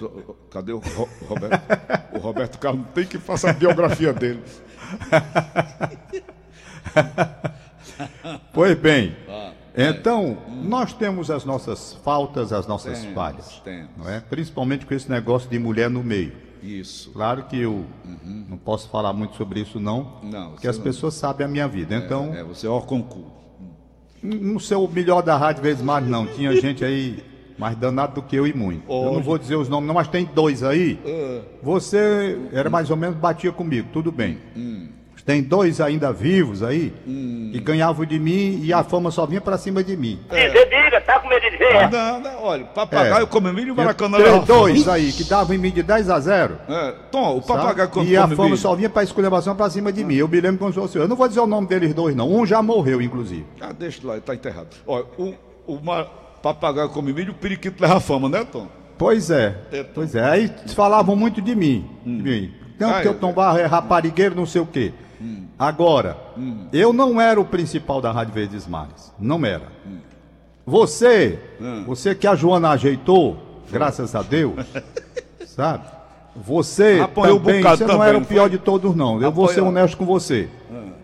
Cadê 0.50 0.72
o 0.72 0.80
Roberto? 1.28 2.16
o 2.16 2.20
Roberto 2.20 2.58
Carlos 2.60 2.86
tem 2.94 3.06
que 3.06 3.18
fazer 3.18 3.50
a 3.50 3.54
biografia 3.54 4.14
dele. 4.14 4.42
Pois 8.54 8.78
bem, 8.78 9.16
Ah, 9.30 9.52
então, 9.78 10.38
nós 10.64 10.94
temos 10.94 11.32
as 11.32 11.46
nossas 11.46 11.94
faltas, 12.04 12.52
as 12.52 12.68
nossas 12.68 13.00
Temos, 13.00 13.16
falhas. 13.16 13.62
temos. 13.64 13.90
Não 13.98 14.10
é? 14.10 14.20
Principalmente 14.20 14.86
com 14.86 14.94
esse 14.94 15.10
negócio 15.10 15.50
de 15.50 15.58
mulher 15.58 15.90
no 15.90 16.04
meio. 16.04 16.34
Isso. 16.62 17.10
Claro 17.12 17.44
que 17.46 17.60
eu 17.60 17.86
não 18.48 18.58
posso 18.58 18.88
falar 18.90 19.14
muito 19.14 19.36
sobre 19.36 19.62
isso, 19.62 19.80
não, 19.80 20.20
Não, 20.22 20.52
porque 20.52 20.68
as 20.68 20.78
não- 20.78 20.84
pessoas 20.84 21.14
sabem 21.16 21.46
a 21.46 21.50
minha 21.50 21.68
vida. 21.68 21.96
Então, 21.96 22.34
É, 22.36 22.44
você 22.44 22.68
é 22.68 22.70
o 22.70 22.82
concurso. 22.82 23.32
não 24.22 24.60
sei 24.60 24.78
o 24.78 24.88
melhor 24.88 25.22
da 25.24 25.36
rádio 25.38 25.64
vezes 25.64 25.82
mais, 25.84 26.06
não. 26.08 26.28
Tinha 26.28 26.56
gente 26.62 26.86
aí 26.86 27.24
mais 27.58 27.76
danado 27.78 28.16
do 28.16 28.22
que 28.22 28.36
eu 28.36 28.46
e 28.46 28.54
muito. 28.54 28.84
Eu 28.92 29.14
não 29.14 29.24
vou 29.24 29.38
dizer 29.38 29.56
os 29.56 29.68
nomes, 29.70 29.88
não, 29.88 29.96
mas 29.96 30.08
tem 30.08 30.26
dois 30.26 30.62
aí. 30.64 31.00
Você 31.64 32.38
era 32.52 32.70
mais 32.70 32.92
ou 32.92 32.98
menos, 32.98 33.16
batia 33.18 33.52
comigo, 33.52 33.88
tudo 33.92 34.12
bem. 34.12 34.38
Tem 35.26 35.42
dois 35.44 35.80
ainda 35.80 36.12
vivos 36.12 36.64
aí, 36.64 36.92
que 37.52 37.60
ganhavam 37.60 38.04
de 38.06 38.20
mim 38.20 38.60
e 38.64 38.74
a 38.74 38.84
fama 38.84 39.12
só 39.12 39.26
vinha 39.26 39.40
pra 39.40 39.56
cima 39.58 39.84
de 39.84 39.96
mim. 39.96 40.20
Dizer, 40.30 40.66
diga, 40.68 41.00
tá 41.02 41.20
com 41.20 41.30
medo 41.30 41.42
de 41.42 41.52
dizer? 41.52 41.90
Não, 41.92 42.20
não, 42.20 42.44
olha, 42.44 42.64
papagaio 42.66 43.24
É. 43.24 43.26
come 43.28 43.52
milho 43.54 43.68
e 43.68 43.72
o 43.72 43.76
Maracanã 43.76 44.18
três- 44.18 44.32
leva 44.34 44.46
dois 44.46 44.88
aí, 44.88 45.12
que 45.12 45.24
davam 45.24 45.56
em 45.56 45.60
mim 45.60 45.70
de 45.72 45.84
10 45.84 46.10
a 46.10 46.20
0. 46.20 46.58
É, 46.68 46.96
Tom, 47.12 47.38
o 47.38 47.42
papagaio 47.42 47.90
quando 47.90 48.08
E 48.10 48.18
a 48.18 48.24
come 48.24 48.36
fama 48.36 48.48
milho... 48.50 48.58
só 48.58 48.74
vinha 48.76 48.90
pra 48.90 49.04
esculhambação 49.04 49.56
pra 49.56 49.70
cima 49.70 49.92
de 49.94 50.04
mim. 50.04 50.16
Eu 50.16 50.28
me 50.28 50.42
lembro 50.42 50.58
como 50.58 50.74
se 50.74 50.80
fosse 50.80 50.98
eu. 50.98 51.04
Eu 51.04 51.08
não 51.08 51.16
vou 51.16 51.28
dizer 51.28 51.40
o 51.40 51.48
nome 51.48 51.68
deles 51.68 51.94
dois, 51.94 52.16
não. 52.16 52.28
Um 52.32 52.44
já 52.46 52.62
morreu, 52.64 53.00
inclusive. 53.02 53.46
Ah, 53.62 53.72
deixa 53.72 54.00
lá, 54.06 54.20
tá 54.20 54.34
enterrado. 54.34 54.70
Olha, 54.88 55.06
o, 55.20 55.34
o 55.68 55.80
ma- 55.82 56.06
papagaio 56.42 56.90
come 56.90 57.14
milho, 57.14 57.32
o 57.32 57.36
periquito 57.36 57.80
leva 57.82 58.00
fama, 58.00 58.28
né, 58.28 58.44
Tom? 58.44 58.68
Pois 58.98 59.30
é. 59.30 59.56
É, 59.72 59.84
Tom. 59.84 59.92
Pois 59.94 60.16
é. 60.16 60.24
Aí 60.24 60.52
falavam 60.76 61.16
muito 61.16 61.42
de 61.42 61.56
mim. 61.56 61.88
de 62.04 62.12
mim. 62.12 62.54
Tanto 62.80 62.96
Ah, 62.96 63.02
que 63.02 63.08
eu 63.08 63.12
é. 63.12 63.16
tombava 63.16 63.60
é 63.62 63.66
raparigueiro, 63.68 64.34
não 64.36 64.48
sei 64.48 64.60
o 64.62 64.66
quê. 64.66 64.92
Agora, 65.58 66.18
eu 66.74 66.92
não 66.94 67.20
era 67.20 67.40
o 67.40 67.46
principal 67.46 68.02
da 68.02 68.12
Rádio 68.12 68.34
Verdes 68.34 68.68
Mares. 68.68 69.14
Não 69.20 69.46
era. 69.46 69.68
Você, 70.66 71.40
você 71.86 72.16
que 72.16 72.28
a 72.28 72.36
Joana 72.36 72.70
ajeitou, 72.70 73.38
graças 73.72 74.16
a 74.16 74.22
Deus, 74.22 74.54
sabe? 75.46 75.86
Você 76.36 77.02
Apoiou 77.04 77.38
um 77.38 77.44
também, 77.44 77.62
você 77.62 77.84
não 77.86 77.96
também, 77.96 78.08
era 78.08 78.18
o 78.18 78.26
pior 78.26 78.44
foi? 78.44 78.52
de 78.52 78.58
todos, 78.58 78.96
não. 78.96 79.22
Eu 79.22 79.32
vou 79.32 79.48
ser 79.48 79.62
honesto 79.62 79.98
com 79.98 80.06
você. 80.06 80.48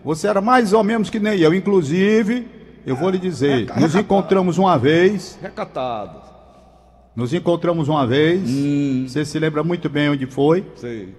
Você 0.04 0.26
era 0.26 0.40
mais 0.40 0.72
ou 0.72 0.82
menos 0.82 1.10
que 1.10 1.18
nem 1.18 1.38
eu. 1.38 1.52
Inclusive, 1.52 2.48
eu 2.86 2.96
vou 2.96 3.10
lhe 3.10 3.18
dizer, 3.18 3.70
nos 3.78 3.94
encontramos 3.94 4.56
uma 4.56 4.78
vez, 4.78 5.38
Recatado. 5.42 6.20
nos 7.14 7.34
encontramos 7.34 7.88
uma 7.88 8.06
vez. 8.06 8.48
Hum. 8.48 9.04
Você 9.06 9.24
se 9.24 9.38
lembra 9.38 9.62
muito 9.62 9.88
bem 9.90 10.08
onde 10.08 10.24
foi, 10.24 10.64
Sei. 10.76 11.14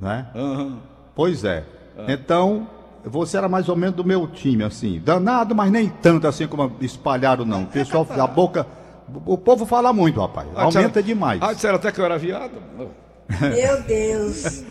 né? 0.00 0.26
Aham. 0.34 0.78
Pois 1.14 1.44
é. 1.44 1.64
Então, 2.08 2.66
você 3.04 3.36
era 3.36 3.48
mais 3.48 3.68
ou 3.68 3.76
menos 3.76 3.96
do 3.96 4.04
meu 4.04 4.26
time, 4.26 4.62
assim. 4.64 5.00
Danado, 5.04 5.54
mas 5.54 5.70
nem 5.70 5.88
tanto 5.88 6.26
assim 6.26 6.46
como 6.46 6.72
espalharam, 6.80 7.44
não. 7.44 7.62
O 7.64 7.66
pessoal, 7.66 8.06
a 8.18 8.26
boca. 8.26 8.66
O 9.24 9.38
povo 9.38 9.64
fala 9.64 9.92
muito, 9.92 10.20
rapaz. 10.20 10.48
Ah, 10.54 10.62
Aumenta 10.64 10.88
disseram- 10.88 11.06
demais. 11.06 11.40
Ah, 11.42 11.52
disseram 11.52 11.76
até 11.76 11.92
que 11.92 12.00
eu 12.00 12.04
era 12.04 12.18
viado. 12.18 12.52
Meu 13.40 13.82
Deus. 13.82 14.62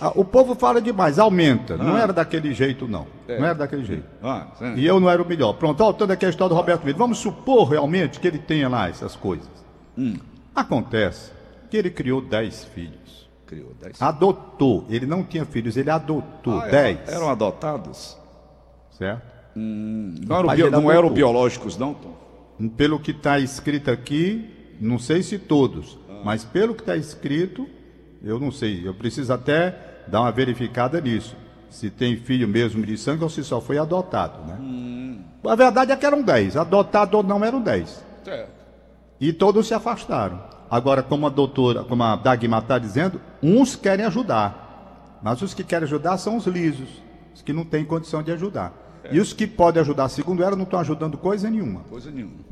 Ah, 0.00 0.12
O 0.14 0.24
povo 0.24 0.54
fala 0.54 0.80
demais, 0.80 1.18
aumenta. 1.18 1.76
Não 1.76 1.96
era 1.98 2.12
daquele 2.12 2.54
jeito, 2.54 2.86
não. 2.88 3.06
Não 3.28 3.44
era 3.44 3.54
daquele 3.54 3.84
jeito. 3.84 4.04
Ah. 4.22 4.46
E 4.76 4.86
eu 4.86 4.98
não 5.00 5.08
era 5.10 5.22
o 5.22 5.26
melhor. 5.26 5.52
Pronto, 5.54 5.78
voltando 5.78 6.12
aqui 6.12 6.24
a 6.24 6.28
história 6.28 6.50
do 6.50 6.54
Roberto 6.54 6.84
Milho. 6.84 6.96
Vamos 6.96 7.18
supor 7.18 7.68
realmente 7.68 8.20
que 8.20 8.26
ele 8.28 8.38
tenha 8.38 8.68
lá 8.68 8.88
essas 8.88 9.14
coisas. 9.16 9.48
Hum. 9.96 10.16
Acontece 10.54 11.30
que 11.70 11.76
ele 11.76 11.90
criou 11.90 12.20
10 12.22 12.64
filhos. 12.66 13.07
Criou 13.48 13.72
10. 13.80 14.00
Adotou. 14.00 14.86
Ele 14.88 15.06
não 15.06 15.24
tinha 15.24 15.44
filhos, 15.44 15.76
ele 15.76 15.90
adotou 15.90 16.60
Ah, 16.60 16.66
10. 16.68 16.98
eram, 17.08 17.14
eram 17.16 17.30
adotados? 17.30 18.16
Certo? 18.92 19.22
Não 19.56 20.36
eram, 20.36 20.46
Mas 20.46 20.56
bio- 20.56 20.70
não 20.70 20.92
eram 20.92 21.10
biológicos, 21.10 21.76
não, 21.76 21.94
Tom? 21.94 22.14
Pelo 22.76 23.00
que 23.00 23.10
está 23.12 23.38
escrito 23.40 23.90
aqui, 23.90 24.54
Não 24.80 24.96
sei 24.96 25.24
se 25.24 25.38
todos, 25.40 25.98
mas 26.24 26.44
pelo 26.44 26.72
que 26.72 26.82
está 26.82 26.94
escrito, 26.96 27.66
eu 28.22 28.38
não 28.38 28.52
sei. 28.52 28.86
Eu 28.86 28.94
preciso 28.94 29.32
até 29.32 29.74
dar 30.06 30.20
uma 30.20 30.30
verificada 30.30 31.00
nisso. 31.00 31.34
Se 31.68 31.90
tem 31.90 32.16
filho 32.16 32.46
mesmo 32.46 32.86
de 32.86 32.96
sangue 32.96 33.24
ou 33.24 33.28
se 33.28 33.42
só 33.42 33.60
foi 33.60 33.76
adotado, 33.76 34.44
né? 34.46 35.18
A 35.44 35.54
verdade 35.56 35.90
é 35.90 35.96
que 35.96 36.06
eram 36.06 36.22
10. 36.22 36.56
Adotado 36.56 37.16
ou 37.16 37.22
não 37.24 37.44
eram 37.44 37.60
10. 37.60 38.04
Certo. 38.24 38.50
E 39.20 39.32
todos 39.32 39.66
se 39.66 39.74
afastaram. 39.74 40.40
Agora, 40.70 41.02
como 41.02 41.26
a 41.26 41.30
doutora, 41.30 41.84
como 41.84 42.02
a 42.02 42.16
Dagmar 42.16 42.62
está 42.62 42.78
dizendo, 42.78 43.20
uns 43.42 43.74
querem 43.74 44.04
ajudar. 44.04 45.18
Mas 45.22 45.42
os 45.42 45.54
que 45.54 45.64
querem 45.64 45.84
ajudar 45.84 46.18
são 46.18 46.36
os 46.36 46.46
lisos, 46.46 46.88
os 47.34 47.42
que 47.42 47.52
não 47.52 47.64
têm 47.64 47.84
condição 47.84 48.22
de 48.22 48.30
ajudar. 48.32 48.72
E 49.10 49.20
os 49.20 49.32
que 49.32 49.46
podem 49.46 49.80
ajudar, 49.80 50.08
segundo 50.08 50.42
ela, 50.42 50.54
não 50.54 50.64
estão 50.64 50.80
ajudando 50.80 51.16
coisa 51.16 51.48
nenhuma. 51.48 51.80
Coisa 51.88 52.10
nenhuma. 52.10 52.48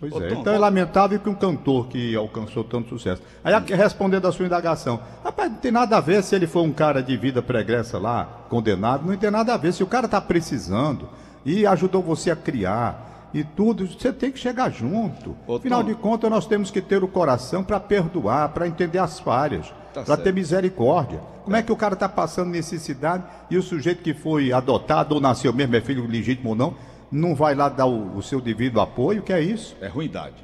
Pois 0.00 0.12
Ô, 0.12 0.22
é. 0.22 0.28
Tom, 0.28 0.40
então 0.40 0.52
é 0.52 0.58
lamentável 0.58 1.20
que 1.20 1.28
um 1.28 1.34
cantor 1.34 1.88
que 1.88 2.16
alcançou 2.16 2.64
tanto 2.64 2.88
sucesso. 2.88 3.22
Aí, 3.44 3.54
respondendo 3.76 4.26
a 4.26 4.32
sua 4.32 4.46
indagação, 4.46 4.98
rapaz, 5.22 5.50
não 5.52 5.58
tem 5.58 5.70
nada 5.70 5.98
a 5.98 6.00
ver 6.00 6.22
se 6.22 6.34
ele 6.34 6.46
for 6.46 6.62
um 6.62 6.72
cara 6.72 7.02
de 7.02 7.16
vida 7.18 7.42
pregressa 7.42 7.98
lá, 7.98 8.24
condenado, 8.48 9.06
não 9.06 9.16
tem 9.16 9.30
nada 9.30 9.52
a 9.52 9.56
ver. 9.58 9.72
Se 9.74 9.82
o 9.82 9.86
cara 9.86 10.06
está 10.06 10.20
precisando 10.20 11.06
e 11.44 11.66
ajudou 11.66 12.02
você 12.02 12.30
a 12.30 12.36
criar 12.36 13.19
e 13.32 13.44
tudo, 13.44 13.86
você 13.86 14.12
tem 14.12 14.30
que 14.32 14.38
chegar 14.38 14.70
junto. 14.70 15.36
Ô, 15.46 15.56
Afinal 15.56 15.82
de 15.82 15.94
contas, 15.94 16.30
nós 16.30 16.46
temos 16.46 16.70
que 16.70 16.80
ter 16.80 17.02
o 17.04 17.08
coração 17.08 17.62
para 17.62 17.78
perdoar, 17.78 18.48
para 18.50 18.66
entender 18.66 18.98
as 18.98 19.20
falhas, 19.20 19.72
Tá 19.92 20.02
para 20.02 20.16
ter 20.16 20.32
misericórdia. 20.32 21.18
Como 21.44 21.56
é 21.56 21.62
que 21.62 21.72
o 21.72 21.76
cara 21.76 21.94
está 21.94 22.08
passando 22.08 22.50
necessidade 22.50 23.24
e 23.50 23.56
o 23.56 23.62
sujeito 23.62 24.02
que 24.02 24.14
foi 24.14 24.52
adotado 24.52 25.14
ou 25.16 25.20
nasceu 25.20 25.52
mesmo, 25.52 25.74
é 25.74 25.80
filho 25.80 26.06
legítimo 26.06 26.50
ou 26.50 26.54
não, 26.54 26.74
não 27.10 27.34
vai 27.34 27.54
lá 27.56 27.68
dar 27.68 27.86
o, 27.86 28.16
o 28.16 28.22
seu 28.22 28.40
devido 28.40 28.80
apoio? 28.80 29.22
Que 29.22 29.32
é 29.32 29.40
isso? 29.40 29.76
É 29.80 29.88
ruindade. 29.88 30.36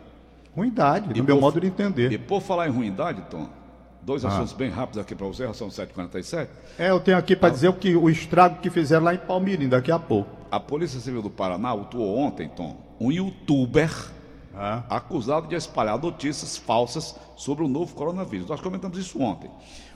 Ruindade, 0.56 1.10
E 1.14 1.18
no 1.18 1.24
meu 1.24 1.40
modo 1.40 1.60
de 1.60 1.66
entender. 1.66 2.10
E 2.10 2.18
por 2.18 2.40
falar 2.40 2.66
em 2.66 2.72
ruindade, 2.72 3.22
Tom, 3.30 3.46
dois 4.02 4.24
Ah. 4.24 4.28
assuntos 4.28 4.52
bem 4.52 4.70
rápidos 4.70 4.98
aqui 4.98 5.14
para 5.14 5.26
você, 5.26 5.52
são 5.54 5.68
7h47. 5.68 6.48
É, 6.78 6.90
eu 6.90 6.98
tenho 6.98 7.16
aqui 7.18 7.36
para 7.36 7.50
dizer 7.50 7.68
o, 7.68 7.72
que, 7.74 7.94
o 7.94 8.08
estrago 8.10 8.56
que 8.60 8.70
fizeram 8.70 9.04
lá 9.04 9.14
em 9.14 9.18
Palmeirim 9.18 9.68
daqui 9.68 9.92
a 9.92 9.98
pouco. 9.98 10.30
A 10.50 10.60
Polícia 10.60 11.00
Civil 11.00 11.22
do 11.22 11.30
Paraná 11.30 11.68
autuou 11.70 12.18
ontem, 12.18 12.48
Tom, 12.48 12.76
um 13.00 13.10
youtuber 13.12 13.90
Ah. 14.58 14.84
acusado 14.88 15.46
de 15.48 15.54
espalhar 15.54 15.98
notícias 16.00 16.56
falsas 16.56 17.14
sobre 17.36 17.62
o 17.62 17.68
novo 17.68 17.94
coronavírus. 17.94 18.48
Nós 18.48 18.60
comentamos 18.60 18.96
isso 18.96 19.20
ontem. 19.20 19.50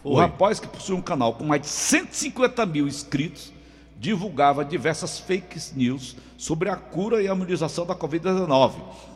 O 0.04 0.14
rapaz 0.14 0.60
que 0.60 0.68
possui 0.68 0.94
um 0.94 1.00
canal 1.00 1.32
com 1.32 1.44
mais 1.44 1.62
de 1.62 1.68
150 1.68 2.66
mil 2.66 2.86
inscritos 2.86 3.52
divulgava 3.98 4.64
diversas 4.64 5.18
fake 5.20 5.58
news 5.74 6.16
sobre 6.40 6.70
a 6.70 6.76
cura 6.76 7.22
e 7.22 7.28
a 7.28 7.34
imunização 7.34 7.84
da 7.84 7.94
Covid-19. 7.94 8.72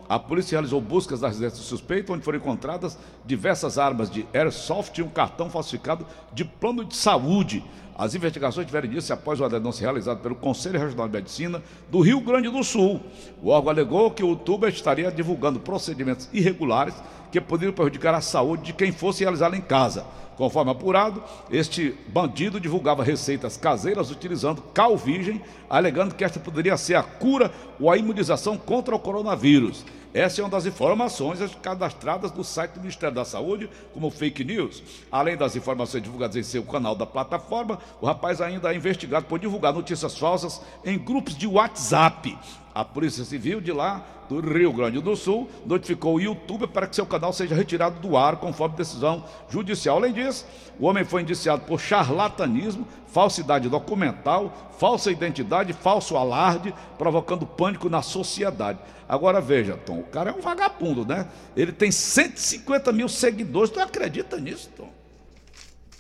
A 0.07 0.19
polícia 0.19 0.57
realizou 0.57 0.78
buscas 0.78 1.23
na 1.23 1.28
residência 1.28 1.57
do 1.57 1.64
suspeito, 1.64 2.12
onde 2.12 2.23
foram 2.23 2.37
encontradas 2.37 2.99
diversas 3.25 3.78
armas 3.78 4.11
de 4.11 4.26
airsoft 4.35 4.99
e 4.99 5.02
um 5.02 5.09
cartão 5.09 5.49
falsificado 5.49 6.07
de 6.35 6.45
plano 6.45 6.85
de 6.85 6.95
saúde. 6.95 7.64
As 7.97 8.14
investigações 8.14 8.66
tiveram 8.66 8.88
início 8.88 9.14
após 9.14 9.40
uma 9.40 9.49
denúncia 9.49 9.85
realizada 9.85 10.21
pelo 10.21 10.35
Conselho 10.35 10.78
Regional 10.78 11.09
de 11.09 11.14
Medicina 11.14 11.62
do 11.90 12.00
Rio 12.00 12.21
Grande 12.21 12.50
do 12.50 12.62
Sul. 12.62 13.00
O 13.43 13.49
órgão 13.49 13.71
alegou 13.71 14.11
que 14.11 14.23
o 14.23 14.28
youtuber 14.28 14.69
estaria 14.69 15.11
divulgando 15.11 15.59
procedimentos 15.59 16.28
irregulares 16.31 16.95
que 17.33 17.40
poderiam 17.40 17.73
prejudicar 17.73 18.14
a 18.14 18.21
saúde 18.21 18.64
de 18.64 18.73
quem 18.75 18.93
fosse 18.93 19.23
realizá-lo 19.25 19.57
em 19.57 19.62
casa. 19.62 20.04
Conforme 20.37 20.73
apurado, 20.73 21.23
este 21.50 21.95
bandido 22.09 22.59
divulgava 22.59 23.04
receitas 23.04 23.57
caseiras 23.57 24.11
utilizando 24.11 24.62
cal 24.75 24.97
virgem, 24.97 25.40
alegando 25.71 26.14
que 26.14 26.25
esta 26.25 26.40
poderia 26.40 26.76
ser 26.76 26.97
a 26.97 27.02
cura 27.18 27.52
ou 27.80 27.90
a 27.90 27.97
imunização 27.97 28.56
contra 28.56 28.94
o 28.94 28.99
coronavírus. 28.99 29.85
Essa 30.14 30.40
é 30.40 30.44
uma 30.44 30.50
das 30.50 30.64
informações 30.64 31.40
cadastradas 31.61 32.33
no 32.33 32.44
site 32.44 32.75
do 32.75 32.80
Ministério 32.80 33.12
da 33.12 33.25
Saúde 33.25 33.68
como 33.92 34.12
fake 34.12 34.44
news. 34.44 34.80
Além 35.11 35.37
das 35.37 35.56
informações 35.56 36.04
divulgadas 36.04 36.37
em 36.37 36.42
seu 36.44 36.62
canal 36.62 36.94
da 36.94 37.04
plataforma, 37.04 37.80
o 38.00 38.06
rapaz 38.06 38.40
ainda 38.40 38.73
é 38.73 38.76
investigado 38.76 39.26
por 39.26 39.40
divulgar 39.40 39.73
notícias 39.73 40.16
falsas 40.16 40.61
em 40.85 40.97
grupos 40.97 41.37
de 41.37 41.49
WhatsApp. 41.49 42.38
A 42.73 42.85
Polícia 42.85 43.25
Civil 43.25 43.61
de 43.61 43.73
lá, 43.73 44.06
do 44.28 44.40
Rio 44.40 44.73
Grande 44.73 45.00
do 45.00 45.16
Sul, 45.16 45.49
notificou 45.64 46.16
o 46.16 46.21
youtuber 46.21 46.69
para 46.69 46.87
que 46.87 46.97
seu 46.97 47.07
canal 47.07 47.33
seja 47.33 47.54
retirado 47.54 48.00
do 48.00 48.16
ar 48.16 48.37
conforme 48.37 48.76
decisão 48.76 49.25
judicial. 49.49 49.97
Além 49.97 50.12
disso, 50.12 50.47
o 50.78 50.87
homem 50.87 51.04
foi 51.04 51.23
indiciado 51.23 51.62
por 51.62 51.81
charlatanismo, 51.81 52.87
falsidade 53.07 53.69
documental, 53.69 54.73
falsa 54.78 55.11
identidade, 55.11 55.73
falso 55.73 56.16
alarde, 56.16 56.75
provocando 56.99 57.47
pânico 57.47 57.88
na 57.88 58.02
sociedade. 58.02 58.78
Agora 59.09 59.40
veja, 59.40 59.76
Tom, 59.76 60.00
o 60.00 60.04
cara 60.04 60.31
é 60.31 60.33
um 60.33 60.40
vagabundo, 60.40 61.04
né? 61.04 61.28
Ele 61.57 61.73
tem 61.73 61.90
150 61.90 62.93
mil 62.93 63.09
seguidores. 63.09 63.71
Tu 63.71 63.81
acredita 63.81 64.38
nisso, 64.38 64.71
Tom? 64.76 64.90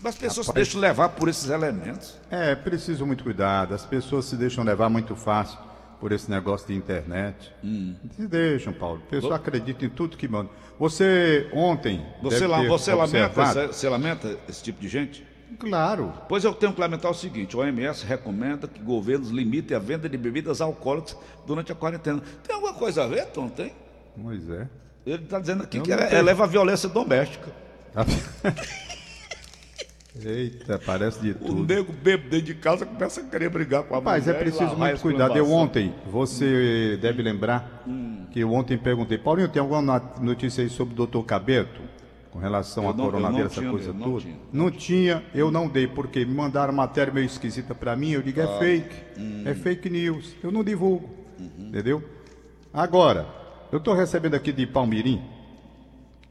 As 0.04 0.16
pessoas 0.16 0.48
se 0.48 0.52
deixam 0.52 0.80
levar 0.80 1.10
por 1.10 1.28
esses 1.28 1.48
elementos. 1.48 2.18
É, 2.30 2.54
preciso 2.54 3.06
muito 3.06 3.24
cuidado. 3.24 3.74
As 3.74 3.86
pessoas 3.86 4.26
se 4.26 4.36
deixam 4.36 4.62
levar 4.62 4.90
muito 4.90 5.16
fácil 5.16 5.58
por 6.04 6.12
esse 6.12 6.30
negócio 6.30 6.66
de 6.66 6.74
internet. 6.74 7.50
Hum. 7.64 7.94
Deixam, 8.18 8.74
Paulo. 8.74 9.00
A 9.06 9.10
pessoa 9.10 9.36
acredita 9.36 9.86
em 9.86 9.88
tudo 9.88 10.18
que 10.18 10.28
manda. 10.28 10.50
Você 10.78 11.48
ontem. 11.50 12.04
Você, 12.20 12.40
você, 12.40 12.92
lamenta, 12.92 13.66
você 13.68 13.88
lamenta 13.88 14.38
esse 14.46 14.62
tipo 14.62 14.78
de 14.82 14.86
gente? 14.86 15.26
Claro. 15.58 16.12
Pois 16.28 16.44
eu 16.44 16.52
tenho 16.52 16.74
que 16.74 16.80
lamentar 16.82 17.10
o 17.10 17.14
seguinte: 17.14 17.56
o 17.56 17.60
OMS 17.60 18.04
recomenda 18.04 18.68
que 18.68 18.82
governos 18.82 19.30
limitem 19.30 19.74
a 19.74 19.80
venda 19.80 20.06
de 20.06 20.18
bebidas 20.18 20.60
alcoólicas 20.60 21.16
durante 21.46 21.72
a 21.72 21.74
quarentena. 21.74 22.22
Tem 22.46 22.54
alguma 22.54 22.74
coisa 22.74 23.04
a 23.04 23.06
ver, 23.06 23.24
Tom? 23.28 23.48
Tem? 23.48 23.72
Pois 24.22 24.50
é. 24.50 24.68
Ele 25.06 25.24
está 25.24 25.40
dizendo 25.40 25.62
aqui 25.62 25.78
Eu 25.78 25.84
que 25.84 25.96
tenho. 25.96 26.18
eleva 26.18 26.44
a 26.44 26.46
violência 26.46 26.86
doméstica. 26.86 27.50
Eita, 30.22 30.78
parece 30.78 31.20
de 31.20 31.30
O 31.32 31.34
tudo. 31.34 31.64
nego 31.74 31.92
bebo 31.92 32.28
dentro 32.30 32.46
de 32.46 32.54
casa 32.54 32.86
começa 32.86 33.20
a 33.20 33.24
querer 33.24 33.48
brigar 33.48 33.82
com 33.82 33.94
a 33.94 33.98
Rapaz, 33.98 34.28
é 34.28 34.32
mulher. 34.32 34.40
e 34.40 34.44
preciso 34.50 34.70
lá 34.72 34.76
vai 34.78 34.90
muito 34.90 35.02
cuidado. 35.02 35.36
Eu 35.36 35.50
ontem, 35.50 35.92
você 36.08 36.96
deve 37.02 37.20
lembrar 37.20 37.82
Hum. 37.86 38.26
que 38.30 38.38
eu 38.40 38.52
ontem 38.52 38.78
perguntei, 38.78 39.18
Paulinho, 39.18 39.48
tem 39.48 39.60
alguma 39.60 39.82
not- 39.82 40.22
notícia 40.22 40.62
aí 40.62 40.70
sobre 40.70 40.94
o 40.94 40.96
doutor 40.96 41.24
Cabeto? 41.24 41.80
Com 42.30 42.38
relação 42.38 42.84
Eu 42.84 42.90
a 42.90 42.92
não- 42.92 43.04
eu 43.06 43.10
coronavírus, 43.10 43.52
essa 43.52 43.60
tinha 43.60 43.70
coisa 43.70 43.92
mesmo, 43.92 44.00
não 44.00 44.12
toda? 44.12 44.22
tinha. 44.24 44.36
Não 44.52 44.70
tinha, 44.70 45.22
eu 45.34 45.50
não 45.50 45.68
dei, 45.68 45.86
porque 45.88 46.24
me 46.24 46.34
mandaram 46.34 46.72
matéria 46.72 47.12
meio 47.12 47.26
esquisita 47.26 47.74
pra 47.74 47.94
mim, 47.96 48.10
eu 48.10 48.22
digo, 48.22 48.40
Ah. 48.40 48.44
é 48.44 48.58
fake, 48.58 48.96
Hum. 49.20 49.42
é 49.46 49.54
fake 49.54 49.90
news, 49.90 50.34
eu 50.42 50.50
não 50.52 50.62
divulgo, 50.64 51.08
Uhum. 51.38 51.68
entendeu? 51.68 52.02
Agora, 52.72 53.26
eu 53.70 53.78
estou 53.78 53.94
recebendo 53.94 54.34
aqui 54.34 54.52
de 54.52 54.66
Palmirim, 54.66 55.22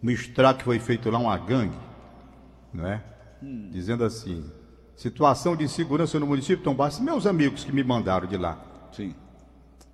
um 0.02 0.10
estrago 0.10 0.60
que 0.60 0.66
foi 0.66 0.80
feito 0.80 1.10
lá, 1.10 1.20
uma 1.20 1.38
gangue, 1.38 1.78
não 2.74 2.86
é? 2.88 3.02
Hum. 3.44 3.70
Dizendo 3.70 4.06
assim, 4.06 4.46
situação 4.96 5.54
de 5.54 5.66
insegurança 5.66 6.18
no 6.18 6.26
município 6.26 6.64
Tom 6.64 6.74
Bastos, 6.74 7.04
meus 7.04 7.28
amigos 7.28 7.66
que 7.66 7.74
me 7.74 7.84
mandaram 7.84 8.26
de 8.26 8.38
lá. 8.38 8.58
Sim. 8.94 9.14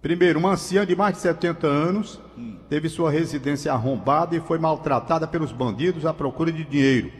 Primeiro, 0.01 0.39
uma 0.39 0.51
anciã 0.51 0.85
de 0.85 0.95
mais 0.95 1.15
de 1.15 1.21
70 1.21 1.65
anos 1.67 2.21
teve 2.69 2.87
sua 2.87 3.09
residência 3.09 3.73
arrombada 3.73 4.35
e 4.35 4.39
foi 4.39 4.59
maltratada 4.59 5.27
pelos 5.27 5.51
bandidos 5.51 6.05
à 6.05 6.13
procura 6.13 6.51
de 6.51 6.63
dinheiro. 6.63 7.11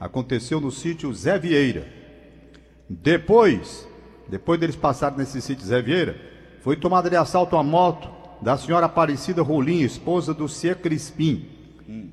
Aconteceu 0.00 0.60
no 0.60 0.70
sítio 0.70 1.12
Zé 1.12 1.38
Vieira. 1.38 1.86
Depois, 2.88 3.86
depois 4.28 4.58
deles 4.58 4.74
passarem 4.74 5.18
nesse 5.18 5.40
sítio 5.40 5.64
Zé 5.64 5.80
Vieira, 5.82 6.16
foi 6.62 6.76
tomada 6.76 7.10
de 7.10 7.16
assalto 7.16 7.56
a 7.56 7.62
moto 7.62 8.08
da 8.42 8.56
senhora 8.56 8.86
Aparecida 8.86 9.42
Rolim, 9.42 9.82
esposa 9.82 10.34
do 10.34 10.48
Cia 10.48 10.74
Crispim. 10.74 11.48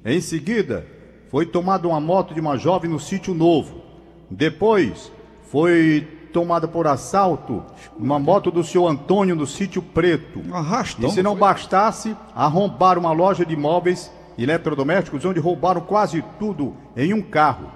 Em 0.05 0.21
seguida, 0.21 0.85
foi 1.33 1.47
tomada 1.47 1.87
uma 1.87 1.99
moto 1.99 2.31
de 2.31 2.39
uma 2.39 2.57
jovem 2.57 2.87
no 2.87 2.99
sítio 2.99 3.33
Novo. 3.33 3.81
Depois, 4.29 5.11
foi 5.49 6.07
tomada 6.31 6.67
por 6.67 6.85
assalto 6.85 7.63
uma 7.97 8.19
moto 8.19 8.51
do 8.51 8.63
senhor 8.63 8.87
Antônio 8.87 9.35
no 9.35 9.47
sítio 9.47 9.81
Preto. 9.81 10.43
Arrastão. 10.53 11.09
E 11.09 11.11
se 11.11 11.23
não 11.23 11.31
foi? 11.31 11.39
bastasse, 11.39 12.15
arrombaram 12.35 13.01
uma 13.01 13.11
loja 13.11 13.43
de 13.43 13.55
móveis 13.55 14.11
eletrodomésticos 14.37 15.25
onde 15.25 15.39
roubaram 15.39 15.81
quase 15.81 16.23
tudo 16.37 16.75
em 16.95 17.15
um 17.15 17.21
carro. 17.23 17.67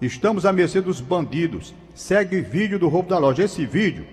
Estamos 0.00 0.46
à 0.46 0.52
mercê 0.52 0.80
dos 0.80 0.98
bandidos. 0.98 1.74
Segue 1.94 2.40
vídeo 2.40 2.78
do 2.78 2.88
roubo 2.88 3.10
da 3.10 3.18
loja. 3.18 3.44
Esse 3.44 3.66
vídeo, 3.66 4.06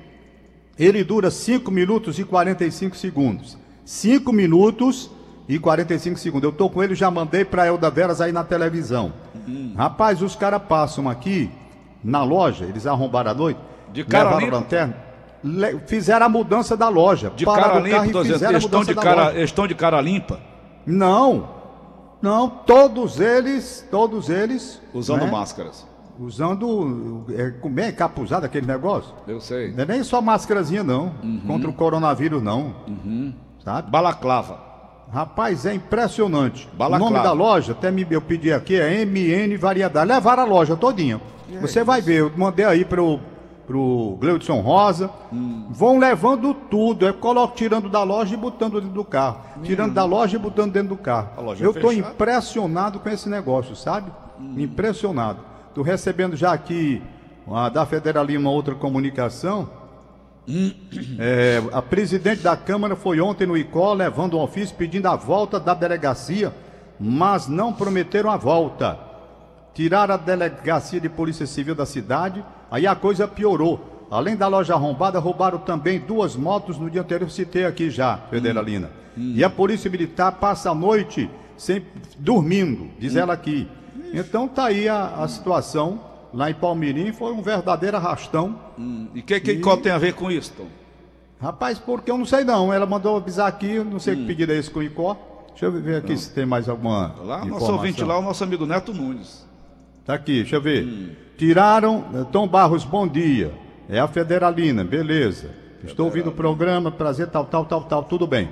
ele 0.77 1.05
dura 1.05 1.31
5 1.31 1.71
minutos 1.71 2.19
e 2.19 2.25
45 2.25 2.97
segundos. 2.97 3.57
5 3.85 4.33
minutos 4.33 5.09
e 5.47 5.59
45 5.59 6.17
segundos. 6.19 6.43
Eu 6.43 6.51
tô 6.55 6.69
com 6.69 6.81
ele, 6.83 6.95
já 6.95 7.09
mandei 7.11 7.43
pra 7.45 7.65
Elda 7.67 7.89
Veras 7.89 8.21
aí 8.21 8.31
na 8.31 8.43
televisão. 8.43 9.13
Rapaz, 9.75 10.21
os 10.21 10.35
caras 10.35 10.61
passam 10.63 11.09
aqui 11.09 11.49
na 12.03 12.23
loja, 12.23 12.65
eles 12.65 12.85
arrombaram 12.87 13.31
à 13.31 13.33
noite, 13.33 13.59
De 13.91 14.03
cara 14.03 14.23
levaram 14.25 14.45
limpa? 14.45 14.57
lanterna, 14.57 14.95
le- 15.43 15.79
fizeram 15.87 16.25
a 16.25 16.29
mudança 16.29 16.75
da 16.77 16.89
loja. 16.89 17.31
De 17.35 17.45
cara 17.45 17.79
limpa, 17.79 17.97
tô 18.11 18.21
dizendo, 18.23 18.33
fizeram 18.33 18.47
a 18.49 18.53
eles 18.53 18.63
estão 18.65 18.83
de 18.83 18.95
cara, 18.95 19.23
loja. 19.25 19.39
estão 19.41 19.67
de 19.67 19.75
cara 19.75 20.01
limpa, 20.01 20.39
Não, 20.85 21.49
não, 22.21 22.49
todos 22.49 23.19
eles, 23.19 23.85
todos 23.91 24.29
eles. 24.29 24.81
usando 24.93 25.25
né, 25.25 25.31
máscaras. 25.31 25.85
Usando, 26.19 27.25
é, 27.35 27.49
como 27.51 27.79
é 27.79 27.89
encapuzado 27.89 28.45
aquele 28.45 28.67
negócio? 28.67 29.13
Eu 29.27 29.41
sei. 29.41 29.73
Não 29.73 29.83
é 29.83 29.85
nem 29.85 30.03
só 30.03 30.21
máscarazinha, 30.21 30.83
não. 30.83 31.11
Uhum. 31.23 31.41
Contra 31.47 31.69
o 31.69 31.73
coronavírus, 31.73 32.41
não. 32.41 32.73
Sabe? 33.63 33.89
Balaclava. 33.89 34.59
Rapaz, 35.13 35.63
é 35.67 35.75
impressionante. 35.75 36.67
Bala 36.73 36.95
o 36.95 36.99
nome 36.99 37.21
da 37.21 37.31
loja, 37.31 37.73
até 37.73 37.91
me, 37.91 38.05
eu 38.09 38.19
pedi 38.19 38.51
aqui, 38.51 38.75
é 38.75 39.05
MN 39.05 39.55
Variedade. 39.57 40.07
Levaram 40.07 40.41
a 40.41 40.45
loja 40.45 40.75
todinha. 40.75 41.21
Você 41.61 41.83
vai 41.83 42.01
ver, 42.01 42.21
eu 42.21 42.31
mandei 42.35 42.65
aí 42.65 42.83
pro, 42.83 43.19
pro 43.67 44.17
Gleudson 44.19 44.59
Rosa. 44.61 45.11
Hum. 45.31 45.67
Vão 45.69 45.99
levando 45.99 46.55
tudo. 46.55 47.05
Eu 47.05 47.13
coloco 47.13 47.55
tirando 47.55 47.89
da 47.89 48.01
loja 48.01 48.33
e 48.33 48.37
botando 48.37 48.81
dentro 48.81 48.95
do 48.95 49.05
carro. 49.05 49.41
Tirando 49.61 49.93
da 49.93 50.03
loja 50.03 50.35
e 50.35 50.39
botando 50.39 50.71
dentro 50.73 50.89
do 50.89 50.97
carro. 50.97 51.29
Loja 51.43 51.63
eu 51.63 51.73
fechada. 51.73 51.93
impressionado 51.95 52.99
com 52.99 53.09
esse 53.09 53.29
negócio, 53.29 53.75
sabe? 53.75 54.11
Hum. 54.39 54.55
Impressionado. 54.57 55.41
Tô 55.75 55.83
recebendo 55.83 56.35
já 56.35 56.53
aqui 56.53 57.03
a, 57.47 57.69
da 57.69 57.85
Federalina 57.85 58.39
uma 58.39 58.51
outra 58.51 58.73
comunicação. 58.73 59.69
É, 61.17 61.63
a 61.71 61.81
presidente 61.81 62.41
da 62.41 62.55
Câmara 62.57 62.95
foi 62.95 63.21
ontem 63.21 63.47
no 63.47 63.57
ICO 63.57 63.93
levando 63.93 64.37
um 64.37 64.41
ofício 64.41 64.75
pedindo 64.75 65.07
a 65.07 65.15
volta 65.15 65.59
da 65.59 65.73
delegacia, 65.73 66.53
mas 66.99 67.47
não 67.47 67.71
prometeram 67.71 68.29
a 68.29 68.37
volta. 68.37 68.99
Tiraram 69.73 70.13
a 70.13 70.17
delegacia 70.17 70.99
de 70.99 71.09
Polícia 71.09 71.47
Civil 71.47 71.73
da 71.73 71.85
cidade, 71.85 72.43
aí 72.69 72.85
a 72.85 72.95
coisa 72.95 73.27
piorou. 73.27 74.07
Além 74.11 74.35
da 74.35 74.47
loja 74.47 74.75
arrombada, 74.75 75.17
roubaram 75.17 75.57
também 75.57 75.99
duas 75.99 76.35
motos 76.35 76.77
no 76.77 76.89
dia 76.89 77.01
anterior, 77.01 77.31
citei 77.31 77.65
aqui 77.65 77.89
já, 77.89 78.17
Federalina. 78.29 78.91
E 79.17 79.43
a 79.43 79.49
Polícia 79.49 79.89
Militar 79.89 80.33
passa 80.33 80.69
a 80.69 80.75
noite 80.75 81.29
sem, 81.57 81.83
dormindo, 82.19 82.89
diz 82.99 83.15
ela 83.15 83.33
aqui. 83.33 83.67
Então 84.13 84.47
tá 84.47 84.65
aí 84.65 84.87
a, 84.87 85.15
a 85.23 85.27
situação 85.27 85.99
lá 86.33 86.49
em 86.49 86.53
Palmirim, 86.53 87.11
foi 87.11 87.31
um 87.31 87.41
verdadeiro 87.41 87.97
arrastão. 87.97 88.59
Hum, 88.77 89.07
E 89.13 89.19
o 89.19 89.23
que, 89.23 89.39
que 89.39 89.57
qual 89.59 89.77
tem 89.77 89.91
a 89.91 89.97
ver 89.97 90.13
com 90.13 90.31
isso, 90.31 90.51
Tom? 90.57 90.67
Rapaz, 91.41 91.77
porque 91.77 92.09
eu 92.09 92.17
não 92.17 92.25
sei 92.25 92.43
não. 92.43 92.73
Ela 92.73 92.85
mandou 92.85 93.17
avisar 93.17 93.47
aqui, 93.47 93.77
não 93.79 93.99
sei 93.99 94.15
que 94.15 94.25
pedido 94.25 94.51
é 94.53 94.57
esse 94.57 94.69
com 94.71 94.79
o 94.79 94.83
ICO. 94.83 95.17
Deixa 95.49 95.65
eu 95.65 95.71
ver 95.71 95.97
aqui 95.97 96.17
se 96.17 96.33
tem 96.33 96.45
mais 96.45 96.67
alguma 96.67 97.13
Lá, 97.21 97.37
nosso 97.37 97.47
informação. 97.47 97.75
ouvinte 97.75 98.03
lá, 98.03 98.17
o 98.17 98.21
nosso 98.21 98.43
amigo 98.43 98.65
Neto 98.65 98.93
Nunes. 98.93 99.45
Tá 100.05 100.15
aqui, 100.15 100.41
deixa 100.41 100.55
eu 100.55 100.61
ver. 100.61 101.33
Tiraram, 101.37 102.05
eh, 102.13 102.25
Tom 102.31 102.47
Barros, 102.47 102.83
bom 102.83 103.07
dia. 103.07 103.53
É 103.89 103.99
a 103.99 104.07
Federalina, 104.07 104.83
beleza. 104.83 105.51
Estou 105.83 106.05
ouvindo 106.05 106.29
o 106.29 106.31
programa, 106.33 106.89
prazer, 106.91 107.27
tal, 107.27 107.45
tal, 107.45 107.65
tal, 107.65 107.83
tal, 107.83 108.03
tudo 108.03 108.25
bem. 108.25 108.49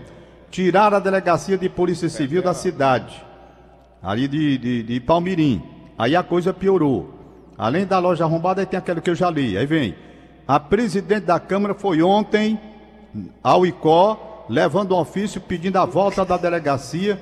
Tiraram 0.50 0.98
a 0.98 1.00
delegacia 1.00 1.58
de 1.58 1.70
Polícia 1.70 2.10
Civil 2.10 2.42
da 2.44 2.54
cidade, 2.54 3.24
ali 4.04 4.28
de, 4.28 4.58
de, 4.58 4.84
de 4.84 5.00
Palmirim. 5.00 5.62
Aí 5.98 6.14
a 6.16 6.22
coisa 6.24 6.54
piorou. 6.54 7.10
Além 7.58 7.86
da 7.86 8.00
loja 8.00 8.24
arrombada, 8.24 8.62
aí 8.62 8.66
tem 8.66 8.78
aquele 8.78 9.02
que 9.02 9.10
eu 9.10 9.16
já 9.16 9.30
li. 9.30 9.58
Aí 9.58 9.66
vem. 9.66 9.96
A 10.48 10.60
presidente 10.60 11.26
da 11.26 11.40
Câmara 11.40 11.74
foi 11.74 12.02
ontem 12.02 12.60
ao 13.44 13.66
ICO, 13.66 14.18
levando 14.50 14.96
um 14.96 15.00
ofício 15.00 15.40
pedindo 15.40 15.78
a 15.78 15.86
volta 15.86 16.26
da 16.26 16.38
delegacia, 16.38 17.22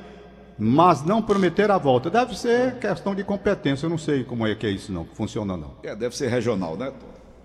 mas 0.58 1.04
não 1.04 1.22
prometeram 1.22 1.76
a 1.76 1.78
volta. 1.78 2.10
Deve 2.10 2.38
ser 2.38 2.76
questão 2.80 3.14
de 3.14 3.24
competência, 3.24 3.86
eu 3.86 3.90
não 3.90 3.98
sei 3.98 4.24
como 4.24 4.48
é 4.48 4.56
que 4.56 4.66
é 4.66 4.70
isso 4.70 4.92
não, 4.92 5.06
funciona 5.06 5.56
não. 5.56 5.76
É, 5.84 5.96
deve 5.96 6.16
ser 6.16 6.28
regional, 6.30 6.76
né? 6.78 6.92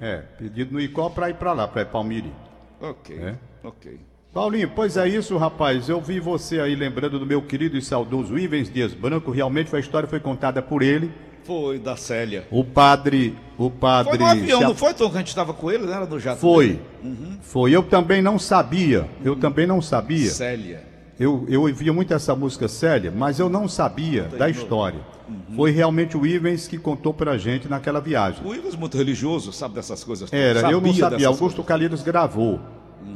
É, 0.01 0.19
pedido 0.39 0.73
no 0.73 0.81
ICO 0.81 1.11
para 1.11 1.31
ir 1.31 1.35
para 1.35 1.53
lá, 1.53 1.69
para 1.69 1.83
ir 1.83 1.87
Palmiri. 1.87 2.33
Ok, 2.81 3.17
É. 3.19 3.35
ok. 3.63 4.01
Paulinho, 4.33 4.69
pois 4.75 4.97
é 4.97 5.07
isso, 5.09 5.37
rapaz. 5.37 5.89
Eu 5.89 6.01
vi 6.01 6.19
você 6.19 6.59
aí 6.59 6.75
lembrando 6.75 7.21
do 7.21 7.25
meu 7.27 7.41
querido 7.41 7.77
e 7.77 7.83
saudoso 7.83 8.37
Ivens 8.37 8.69
Dias 8.69 8.93
Branco. 8.93 9.31
Realmente 9.31 9.75
a 9.77 9.79
história 9.79 10.09
foi 10.09 10.19
contada 10.19 10.61
por 10.61 10.83
ele. 10.83 11.13
Foi 11.45 11.79
da 11.79 11.97
Célia. 11.97 12.47
O 12.51 12.65
padre, 12.65 13.37
o 13.59 13.71
padre. 13.71 14.11
Foi 14.11 14.19
no 14.19 14.27
avião, 14.27 14.61
a- 14.61 14.65
não 14.69 14.75
foi, 14.75 14.95
Tom, 14.95 15.11
que 15.11 15.17
a 15.17 15.19
gente 15.19 15.29
estava 15.29 15.53
com 15.53 15.71
ele, 15.71 15.85
né? 15.87 15.93
Era 15.95 16.07
no 16.07 16.19
jato. 16.19 16.41
Foi. 16.41 16.81
Uhum. 17.03 17.37
Foi. 17.43 17.71
Eu 17.73 17.83
também 17.83 18.23
não 18.23 18.39
sabia. 18.39 19.07
Eu 19.25 19.37
também 19.37 19.67
não 19.67 19.81
sabia. 19.83 20.31
Célia. 20.31 20.83
Eu, 21.21 21.45
eu 21.49 21.61
ouvia 21.63 21.93
muito 21.93 22.13
essa 22.13 22.35
música 22.35 22.67
Célia, 22.67 23.13
mas 23.15 23.39
eu 23.39 23.49
não 23.49 23.69
sabia 23.69 24.25
da 24.25 24.49
história. 24.49 24.99
Uhum. 25.29 25.55
Foi 25.55 25.71
realmente 25.71 26.17
o 26.17 26.27
Ivens 26.27 26.67
que 26.67 26.77
contou 26.77 27.15
pra 27.15 27.39
gente 27.39 27.69
naquela 27.69 28.01
viagem. 28.01 28.41
O 28.45 28.53
Ives 28.55 28.75
muito 28.75 28.97
religioso, 28.99 29.53
sabe 29.53 29.75
dessas 29.75 30.03
coisas. 30.03 30.33
Era, 30.33 30.71
eu 30.71 30.81
não 30.81 30.93
sabia. 30.93 31.27
Augusto 31.29 31.57
coisas. 31.57 31.67
Calheiros 31.67 32.03
gravou. 32.03 32.59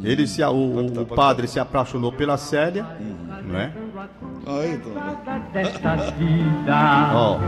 Ele 0.04 0.26
se, 0.26 0.42
o, 0.42 0.46
o- 0.50 0.90
tá, 0.92 1.00
o 1.00 1.04
tá. 1.06 1.14
padre 1.16 1.48
se 1.48 1.58
apaixonou 1.58 2.12
pela 2.12 2.36
Célia, 2.36 2.86
não 3.44 3.58
é? 3.58 3.72
Desta 5.52 5.96
vida. 6.16 7.10
Ó, 7.14 7.38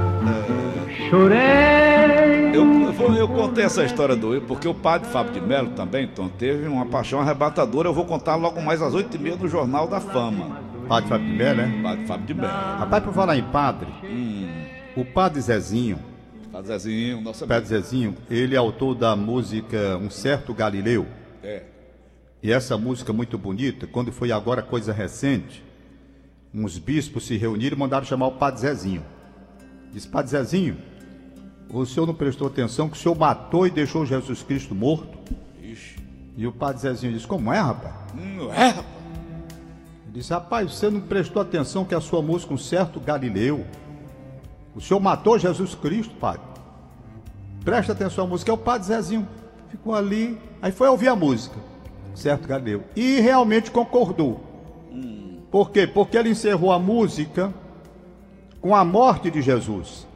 Chorei. 1.08 2.50
Eu, 2.54 2.64
eu, 2.82 2.92
vou- 2.92 3.14
eu 3.14 3.26
contei 3.26 3.64
essa 3.64 3.82
história 3.84 4.14
do 4.14 4.34
Ives, 4.36 4.46
porque 4.46 4.68
o 4.68 4.74
padre 4.74 5.08
Fábio 5.08 5.32
de 5.32 5.40
Mello 5.40 5.70
também, 5.70 6.06
Tom, 6.06 6.28
teve 6.28 6.68
uma 6.68 6.84
paixão 6.84 7.18
arrebatadora. 7.20 7.88
Eu 7.88 7.94
vou 7.94 8.04
contar 8.04 8.36
logo 8.36 8.60
mais 8.60 8.82
às 8.82 8.92
oito 8.92 9.16
e 9.16 9.18
meia 9.20 9.34
no 9.36 9.48
Jornal 9.48 9.88
da 9.88 9.98
Fama. 9.98 10.60
Padre 10.86 11.08
Fábio 11.08 11.26
de 11.26 11.32
Mello, 11.32 11.56
né? 11.56 11.80
Padre 11.82 12.06
Fábio 12.06 12.26
de 12.26 12.34
Mello. 12.34 12.52
Rapaz, 12.52 13.04
por 13.04 13.14
falar 13.14 13.36
em 13.38 13.44
padre, 13.44 13.88
o 14.94 15.02
padre 15.04 15.40
Zezinho, 15.40 15.98
Padre 16.52 16.68
Zezinho, 16.68 17.20
nosso 17.22 17.46
Padre. 17.46 17.66
Zezinho, 17.68 18.14
ele 18.28 18.54
é 18.54 18.58
autor 18.58 18.94
da 18.94 19.16
música 19.16 19.96
Um 20.02 20.10
Certo 20.10 20.52
Galileu. 20.52 21.06
É. 21.42 21.62
E 22.42 22.52
essa 22.52 22.76
música 22.76 23.10
muito 23.12 23.38
bonita, 23.38 23.86
quando 23.86 24.12
foi 24.12 24.32
agora 24.32 24.60
coisa 24.60 24.92
recente, 24.92 25.62
uns 26.54 26.78
bispos 26.78 27.26
se 27.26 27.36
reuniram 27.36 27.76
e 27.76 27.80
mandaram 27.80 28.04
chamar 28.04 28.26
o 28.26 28.32
Padre 28.32 28.60
Zezinho. 28.60 29.04
Disse, 29.92 30.08
Padre 30.08 30.30
Zezinho, 30.30 30.76
o 31.68 31.84
senhor 31.86 32.06
não 32.06 32.14
prestou 32.14 32.46
atenção 32.46 32.88
que 32.88 32.96
o 32.96 33.00
senhor 33.00 33.16
matou 33.16 33.66
e 33.66 33.70
deixou 33.70 34.04
Jesus 34.04 34.42
Cristo 34.42 34.74
morto? 34.74 35.18
Ixi. 35.62 35.96
E 36.36 36.46
o 36.46 36.52
Padre 36.52 36.82
Zezinho 36.82 37.12
disse, 37.12 37.26
como 37.26 37.52
é, 37.52 37.58
rapaz? 37.58 37.94
Hum, 38.14 38.50
é, 38.52 38.68
rapaz. 38.68 39.00
Ele 40.04 40.18
disse, 40.18 40.32
rapaz, 40.32 40.72
você 40.72 40.90
não 40.90 41.00
prestou 41.00 41.40
atenção 41.40 41.84
que 41.84 41.94
a 41.94 42.00
sua 42.00 42.20
música 42.20 42.52
Um 42.52 42.58
Certo 42.58 42.98
Galileu, 42.98 43.64
o 44.74 44.80
senhor 44.80 45.00
matou 45.00 45.38
Jesus 45.38 45.74
Cristo, 45.74 46.14
padre. 46.16 46.42
Presta 47.64 47.92
atenção 47.92 48.24
à 48.24 48.26
música, 48.26 48.50
é 48.50 48.54
o 48.54 48.58
Padre 48.58 48.88
Zezinho. 48.88 49.28
Ficou 49.68 49.94
ali, 49.94 50.38
aí 50.62 50.72
foi 50.72 50.88
ouvir 50.88 51.08
a 51.08 51.16
música, 51.16 51.56
Certo 52.14 52.48
Galileu. 52.48 52.82
E 52.96 53.20
realmente 53.20 53.70
concordou. 53.70 54.40
Por 55.50 55.70
quê? 55.70 55.86
Porque 55.86 56.16
ele 56.16 56.30
encerrou 56.30 56.72
a 56.72 56.78
música 56.78 57.52
com 58.60 58.74
a 58.74 58.84
morte 58.84 59.30
de 59.30 59.42
Jesus. 59.42 60.06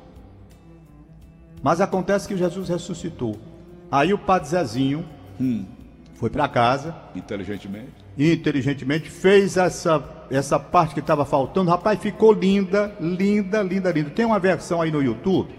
Mas 1.62 1.80
acontece 1.80 2.28
que 2.28 2.36
Jesus 2.36 2.68
ressuscitou. 2.68 3.36
Aí 3.90 4.12
o 4.12 4.18
Padre 4.18 4.48
Zezinho 4.48 5.04
foi 6.14 6.30
para 6.30 6.46
casa, 6.46 6.94
Inteligentemente. 7.16 7.92
inteligentemente 8.18 9.10
fez 9.10 9.56
essa, 9.56 10.02
essa 10.30 10.58
parte 10.58 10.94
que 10.94 11.00
estava 11.00 11.24
faltando. 11.24 11.70
Rapaz, 11.70 11.98
ficou 11.98 12.32
linda, 12.32 12.92
linda, 13.00 13.62
linda, 13.62 13.90
linda. 13.90 14.10
Tem 14.10 14.24
uma 14.24 14.38
versão 14.38 14.80
aí 14.80 14.90
no 14.90 15.02
YouTube, 15.02 15.54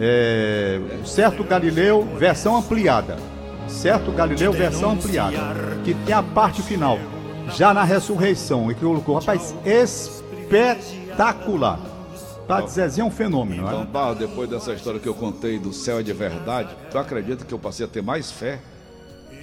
é, 0.00 0.80
Certo 1.04 1.44
Galileu, 1.44 2.02
versão 2.18 2.56
ampliada. 2.56 3.16
Certo 3.68 4.10
Galileu, 4.12 4.52
versão 4.52 4.90
ampliada. 4.92 5.36
Que 5.84 5.94
tem 5.94 6.14
a 6.14 6.22
parte 6.22 6.62
final, 6.62 6.98
já 7.50 7.74
na 7.74 7.84
ressurreição. 7.84 8.70
E 8.70 8.74
que 8.74 8.80
colocou, 8.80 9.18
rapaz, 9.18 9.54
espetacular. 10.44 11.80
Padre 12.46 12.70
Zezinho 12.70 13.04
é 13.04 13.08
um 13.08 13.10
fenômeno, 13.10 13.66
Então, 13.66 13.80
né? 13.80 13.88
Barro, 13.90 14.14
depois 14.14 14.48
dessa 14.50 14.74
história 14.74 15.00
que 15.00 15.08
eu 15.08 15.14
contei 15.14 15.58
do 15.58 15.72
céu 15.72 16.00
é 16.00 16.02
de 16.02 16.12
verdade, 16.12 16.76
tu 16.90 16.98
acredita 16.98 17.42
que 17.44 17.54
eu 17.54 17.58
passei 17.58 17.86
a 17.86 17.88
ter 17.88 18.02
mais 18.02 18.30
fé? 18.30 18.60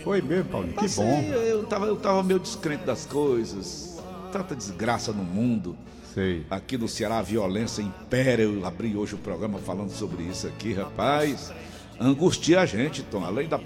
Foi 0.03 0.21
mesmo, 0.21 0.45
Paulinho, 0.45 0.73
que 0.73 0.81
Passei, 0.81 1.03
bom. 1.03 1.21
Eu 1.33 1.63
tava, 1.65 1.85
eu 1.87 1.95
tava 1.95 2.21
meio 2.23 2.39
descrente 2.39 2.85
das 2.85 3.05
coisas. 3.05 3.99
Tanta 4.31 4.55
desgraça 4.55 5.11
no 5.11 5.23
mundo. 5.23 5.75
Sei. 6.13 6.45
Aqui 6.49 6.77
no 6.77 6.87
Ceará 6.87 7.19
a 7.19 7.21
violência 7.21 7.81
impera. 7.81 8.41
Eu 8.41 8.65
abri 8.65 8.95
hoje 8.95 9.15
o 9.15 9.17
programa 9.17 9.59
falando 9.59 9.89
sobre 9.91 10.23
isso 10.23 10.47
aqui, 10.47 10.73
rapaz. 10.73 11.51
Angustia 11.99 12.61
a 12.61 12.65
gente, 12.65 13.03
Tom. 13.03 13.23
Além 13.23 13.47
da 13.47 13.59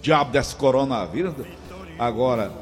diabo 0.00 0.32
desse 0.32 0.54
coronavírus. 0.56 1.34
Agora, 1.98 2.52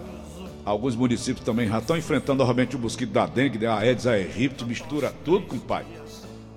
alguns 0.71 0.95
municípios 0.97 1.45
também 1.45 1.69
já 1.69 1.79
estão 1.79 1.97
enfrentando 1.97 2.39
novamente 2.39 2.77
o 2.77 2.79
mosquito 2.79 3.11
da 3.11 3.27
dengue, 3.27 3.59
da 3.59 3.79
Aedes 3.79 4.07
aegypti, 4.07 4.65
mistura 4.65 5.13
tudo, 5.25 5.47
compadre. 5.47 5.87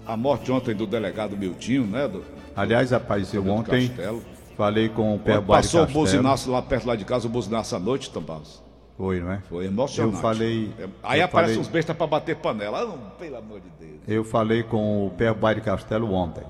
A 0.06 0.16
morte 0.18 0.52
ontem 0.52 0.76
do 0.76 0.86
delegado 0.86 1.36
Miltinho, 1.38 1.86
né? 1.86 2.08
Do, 2.08 2.24
Aliás, 2.56 2.92
rapaz, 2.92 3.34
eu 3.34 3.48
ontem 3.50 3.88
Castelo. 3.88 4.22
falei 4.56 4.90
com 4.90 5.16
o 5.16 5.20
Pé 5.20 5.40
Passou 5.42 5.82
o 5.82 5.86
Castelo. 5.86 6.04
buzinaço 6.06 6.52
lá 6.52 6.62
perto 6.62 6.86
lá 6.88 6.96
de 6.96 7.06
casa, 7.06 7.26
o 7.28 7.30
buzinaço 7.30 7.76
à 7.76 7.80
noite, 7.80 8.10
Tom 8.12 8.22
Barros. 8.22 8.62
Foi, 8.98 9.20
não 9.20 9.32
é? 9.32 9.42
Foi 9.50 9.66
emocionante. 9.66 10.16
Eu 10.16 10.22
falei- 10.22 10.72
É, 10.78 10.88
Aí 11.02 11.20
eu 11.20 11.26
aparece 11.26 11.54
falei- 11.54 11.58
uns 11.60 11.68
bestas 11.68 11.96
pra 11.98 12.06
bater 12.06 12.36
panela. 12.36 12.84
Ah, 12.84 13.10
pelo 13.18 13.38
amor 13.38 13.60
de 13.60 13.70
Deus. 13.80 14.00
Eu 14.08 14.24
falei 14.24 14.62
com 14.62 15.08
o 15.08 15.10
Pé 15.12 15.34
Baile 15.34 15.62
Castelo 15.62 16.14
ontem. 16.14 16.44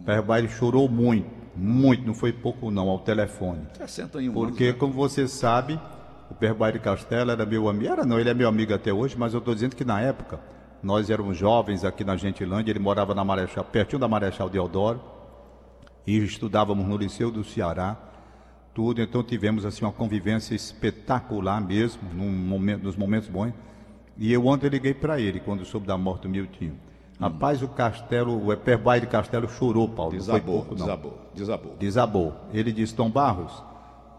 O 0.00 0.04
Pé 0.04 0.22
Baile 0.22 0.48
chorou 0.48 0.88
muito, 0.88 1.28
muito, 1.54 2.06
não 2.06 2.14
foi 2.14 2.32
pouco 2.32 2.70
não, 2.70 2.88
ao 2.88 3.00
telefone. 3.00 3.60
61 3.76 4.32
Porque, 4.32 4.64
anos. 4.64 4.74
né? 4.74 4.80
como 4.80 4.92
você 4.94 5.28
sabe, 5.28 5.78
o 6.30 6.54
Baile 6.54 6.78
Castelo 6.78 7.30
era 7.30 7.46
meu 7.46 7.68
amigo. 7.68 7.92
Era 7.92 8.04
não, 8.04 8.18
ele 8.18 8.28
é 8.30 8.34
meu 8.34 8.48
amigo 8.48 8.74
até 8.74 8.92
hoje, 8.92 9.16
mas 9.18 9.32
eu 9.32 9.38
estou 9.38 9.54
dizendo 9.54 9.74
que 9.74 9.84
na 9.84 10.00
época, 10.00 10.38
nós 10.82 11.10
éramos 11.10 11.36
jovens 11.36 11.84
aqui 11.84 12.04
na 12.04 12.16
Gentilândia, 12.16 12.70
ele 12.70 12.78
morava 12.78 13.14
na 13.14 13.24
Marechal, 13.24 13.64
pertinho 13.64 13.98
da 13.98 14.08
Marechal 14.08 14.48
Deodoro, 14.48 15.00
e 16.06 16.16
estudávamos 16.18 16.86
no 16.86 16.96
Liceu 16.96 17.30
do 17.30 17.42
Ceará, 17.44 17.96
tudo, 18.74 19.02
então 19.02 19.22
tivemos 19.24 19.64
assim 19.64 19.84
uma 19.84 19.92
convivência 19.92 20.54
espetacular 20.54 21.60
mesmo, 21.60 22.02
num 22.14 22.30
momento, 22.30 22.84
nos 22.84 22.94
momentos 22.94 23.28
bons. 23.28 23.52
E 24.16 24.32
eu 24.32 24.46
ontem 24.46 24.68
liguei 24.68 24.94
para 24.94 25.20
ele 25.20 25.40
quando 25.40 25.64
soube 25.64 25.86
da 25.86 25.98
morte 25.98 26.22
do 26.22 26.28
Miltinho. 26.28 26.78
Rapaz, 27.20 27.60
o 27.62 27.68
Castelo, 27.68 28.40
o 28.44 28.52
Eperbai 28.52 29.00
de 29.00 29.08
Castelo 29.08 29.48
chorou, 29.48 29.88
Paulo. 29.88 30.12
não 30.12 30.20
foi 30.24 30.34
Desabou, 30.38 30.54
pouco, 30.54 30.70
não. 30.76 30.86
desabou, 30.86 31.18
desabou. 31.34 31.76
Desabou. 31.76 32.34
Ele 32.52 32.70
disse, 32.70 32.94
Tom 32.94 33.10
Barros, 33.10 33.62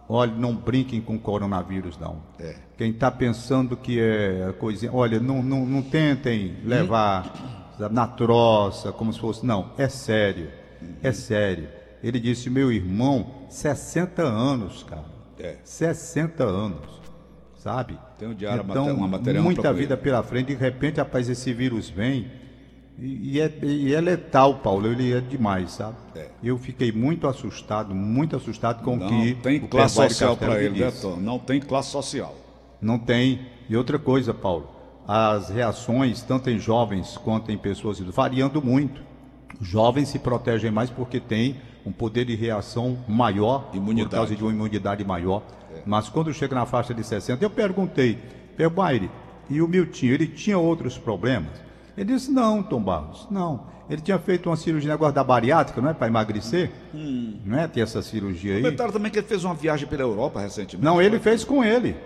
olha, 0.09 0.33
não 0.33 0.55
brinquem 0.55 0.99
com 0.99 1.17
coronavírus, 1.19 1.97
não. 1.99 2.17
É. 2.39 2.55
Quem 2.75 2.89
está 2.89 3.11
pensando 3.11 3.77
que 3.77 3.99
é 3.99 4.51
coisinha, 4.57 4.91
olha, 4.91 5.19
não, 5.19 5.43
não, 5.43 5.65
não 5.65 5.83
tentem 5.83 6.57
levar 6.65 7.69
sabe, 7.77 7.93
na 7.93 8.07
troça, 8.07 8.91
como 8.91 9.13
se 9.13 9.19
fosse. 9.19 9.45
Não, 9.45 9.71
é 9.77 9.87
sério. 9.87 10.49
É 11.03 11.11
sério. 11.11 11.69
Ele 12.03 12.19
disse, 12.19 12.49
meu 12.49 12.71
irmão, 12.71 13.45
60 13.49 14.23
anos, 14.23 14.83
cara. 14.83 15.05
É. 15.37 15.57
60 15.63 16.43
anos. 16.43 16.99
Sabe? 17.55 17.99
Tem 18.17 18.27
um 18.27 18.33
diário, 18.33 18.65
então, 18.67 18.93
uma 18.93 19.07
matéria 19.07 19.41
muita 19.41 19.73
vida 19.73 19.97
pela 19.97 20.23
frente, 20.23 20.47
de 20.47 20.55
repente, 20.55 20.97
rapaz, 20.97 21.29
esse 21.29 21.53
vírus 21.53 21.89
vem 21.89 22.31
e, 23.01 23.35
e 23.35 23.41
é, 23.41 23.51
e 23.63 23.93
é 23.93 24.01
letal, 24.01 24.55
Paulo. 24.55 24.87
Ele 24.87 25.13
é 25.13 25.21
demais, 25.21 25.71
sabe? 25.71 25.95
É. 26.15 26.27
Eu 26.43 26.57
fiquei 26.57 26.91
muito 26.91 27.27
assustado, 27.27 27.95
muito 27.95 28.35
assustado 28.35 28.83
com 28.83 28.95
o 28.95 28.97
Não 28.97 29.07
que 29.07 29.35
tem 29.35 29.57
o 29.63 29.67
classe 29.67 29.95
social 29.95 30.35
para 30.35 30.61
ele, 30.61 30.79
né. 30.79 30.91
Tom? 30.91 31.15
Não 31.15 31.39
tem 31.39 31.59
classe 31.59 31.89
social. 31.89 32.35
Não 32.81 32.99
tem. 32.99 33.39
E 33.69 33.75
outra 33.75 33.97
coisa, 33.97 34.33
Paulo, 34.33 34.69
as 35.07 35.49
reações, 35.49 36.21
tanto 36.21 36.49
em 36.49 36.59
jovens 36.59 37.17
quanto 37.17 37.51
em 37.51 37.57
pessoas 37.57 37.99
variando 37.99 38.61
muito. 38.61 39.01
Jovens 39.61 40.09
se 40.09 40.19
protegem 40.19 40.71
mais 40.71 40.89
porque 40.89 41.19
têm 41.19 41.57
um 41.85 41.91
poder 41.91 42.25
de 42.25 42.35
reação 42.35 42.97
maior, 43.07 43.69
Imunidade. 43.73 44.09
por 44.09 44.15
causa 44.15 44.35
de 44.35 44.43
uma 44.43 44.51
imunidade 44.51 45.03
maior. 45.03 45.43
Mas 45.85 46.09
quando 46.09 46.33
chega 46.33 46.55
na 46.55 46.65
faixa 46.65 46.93
de 46.93 47.03
60, 47.03 47.43
eu 47.43 47.49
perguntei, 47.49 48.17
Perbaire, 48.55 49.09
e 49.49 49.61
o 49.61 49.67
Miltinho, 49.67 50.13
ele 50.13 50.27
tinha 50.27 50.57
outros 50.57 50.97
problemas? 50.97 51.68
Ele 51.99 52.13
disse, 52.13 52.31
não, 52.31 52.63
Tom 52.63 52.81
Barros, 52.81 53.27
não. 53.29 53.67
Ele 53.89 54.01
tinha 54.01 54.17
feito 54.17 54.49
uma 54.49 54.55
cirurgia, 54.55 54.89
negócio 54.89 55.13
da 55.13 55.21
bariátrica, 55.23 55.81
não 55.81 55.89
é? 55.89 55.93
Para 55.93 56.07
emagrecer. 56.07 56.71
Não 56.93 57.59
é? 57.59 57.67
Tem 57.67 57.83
essa 57.83 58.01
cirurgia 58.01 58.55
aí. 58.55 58.61
Comentaram 58.61 58.91
também 58.93 59.11
que 59.11 59.19
ele 59.19 59.27
fez 59.27 59.43
uma 59.43 59.53
viagem 59.53 59.85
pela 59.85 60.03
Europa 60.03 60.39
recentemente. 60.39 60.85
Não, 60.85 61.01
ele 61.01 61.19
fez 61.19 61.43
com 61.43 61.61
ele. 61.61 61.97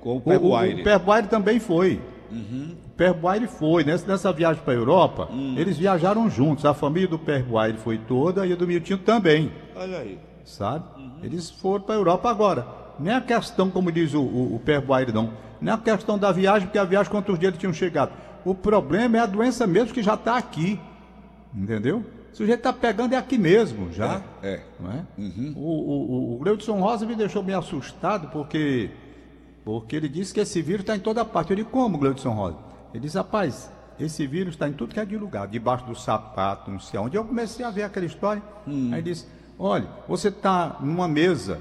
Com 0.00 0.16
o 0.16 0.20
Pé 0.20 0.36
o, 0.36 0.54
o 0.54 0.84
Perboire 0.84 1.28
também 1.28 1.58
foi. 1.58 1.98
O 2.30 2.90
Perboire 2.94 3.46
foi. 3.46 3.84
Nessa, 3.84 4.06
nessa 4.06 4.30
viagem 4.32 4.62
para 4.62 4.74
a 4.74 4.76
Europa, 4.76 5.30
eles 5.56 5.78
viajaram 5.78 6.28
juntos. 6.28 6.66
A 6.66 6.74
família 6.74 7.08
do 7.08 7.18
Perboire 7.18 7.78
foi 7.78 7.96
toda 7.96 8.46
e 8.46 8.52
a 8.52 8.56
do 8.56 8.66
Miltinho 8.66 8.98
também, 8.98 9.50
Olha 9.74 9.98
aí. 9.98 10.18
sabe? 10.44 10.84
Eles 11.22 11.48
foram 11.48 11.84
para 11.84 11.94
a 11.94 11.98
Europa 11.98 12.28
agora. 12.28 12.66
Nem 12.98 13.14
a 13.14 13.20
questão, 13.22 13.70
como 13.70 13.90
diz 13.90 14.12
o, 14.12 14.20
o, 14.20 14.56
o 14.56 15.12
não. 15.14 15.30
Nem 15.60 15.72
a 15.72 15.78
questão 15.78 16.18
da 16.18 16.30
viagem, 16.32 16.66
porque 16.66 16.78
a 16.78 16.84
viagem, 16.84 17.10
quantos 17.10 17.38
dias 17.38 17.50
eles 17.50 17.60
tinham 17.60 17.72
chegado. 17.72 18.12
O 18.48 18.54
problema 18.54 19.18
é 19.18 19.20
a 19.20 19.26
doença 19.26 19.66
mesmo 19.66 19.92
que 19.92 20.02
já 20.02 20.14
está 20.14 20.38
aqui. 20.38 20.80
Entendeu? 21.54 22.02
O 22.32 22.36
sujeito 22.36 22.60
está 22.60 22.72
pegando 22.72 23.12
é 23.12 23.16
aqui 23.18 23.36
mesmo 23.36 23.92
já. 23.92 24.22
É, 24.42 24.54
é. 24.54 24.62
Não 24.80 24.90
é? 24.90 25.04
O, 25.54 25.60
o, 25.60 26.12
o, 26.12 26.34
o 26.34 26.38
Gleudson 26.38 26.80
Rosa 26.80 27.04
me 27.04 27.14
deixou 27.14 27.42
meio 27.42 27.58
assustado 27.58 28.28
porque, 28.28 28.90
porque 29.66 29.96
ele 29.96 30.08
disse 30.08 30.32
que 30.32 30.40
esse 30.40 30.62
vírus 30.62 30.80
está 30.80 30.96
em 30.96 31.00
toda 31.00 31.26
parte. 31.26 31.50
Eu 31.50 31.56
disse, 31.56 31.68
como, 31.68 31.98
Gleudson 31.98 32.30
Rosa? 32.30 32.56
Ele 32.94 33.02
disse, 33.02 33.18
rapaz, 33.18 33.70
esse 34.00 34.26
vírus 34.26 34.54
está 34.54 34.66
em 34.66 34.72
tudo 34.72 34.94
que 34.94 35.00
é 35.00 35.04
de 35.04 35.18
lugar, 35.18 35.46
debaixo 35.46 35.84
do 35.84 35.94
sapato, 35.94 36.70
não 36.70 36.80
sei 36.80 36.98
onde. 36.98 37.18
Eu 37.18 37.26
comecei 37.26 37.66
a 37.66 37.70
ver 37.70 37.82
aquela 37.82 38.06
história. 38.06 38.42
Aí 38.66 38.94
ele 38.94 39.02
disse, 39.02 39.26
olha, 39.58 39.88
você 40.08 40.28
está 40.28 40.78
numa 40.80 41.06
mesa, 41.06 41.60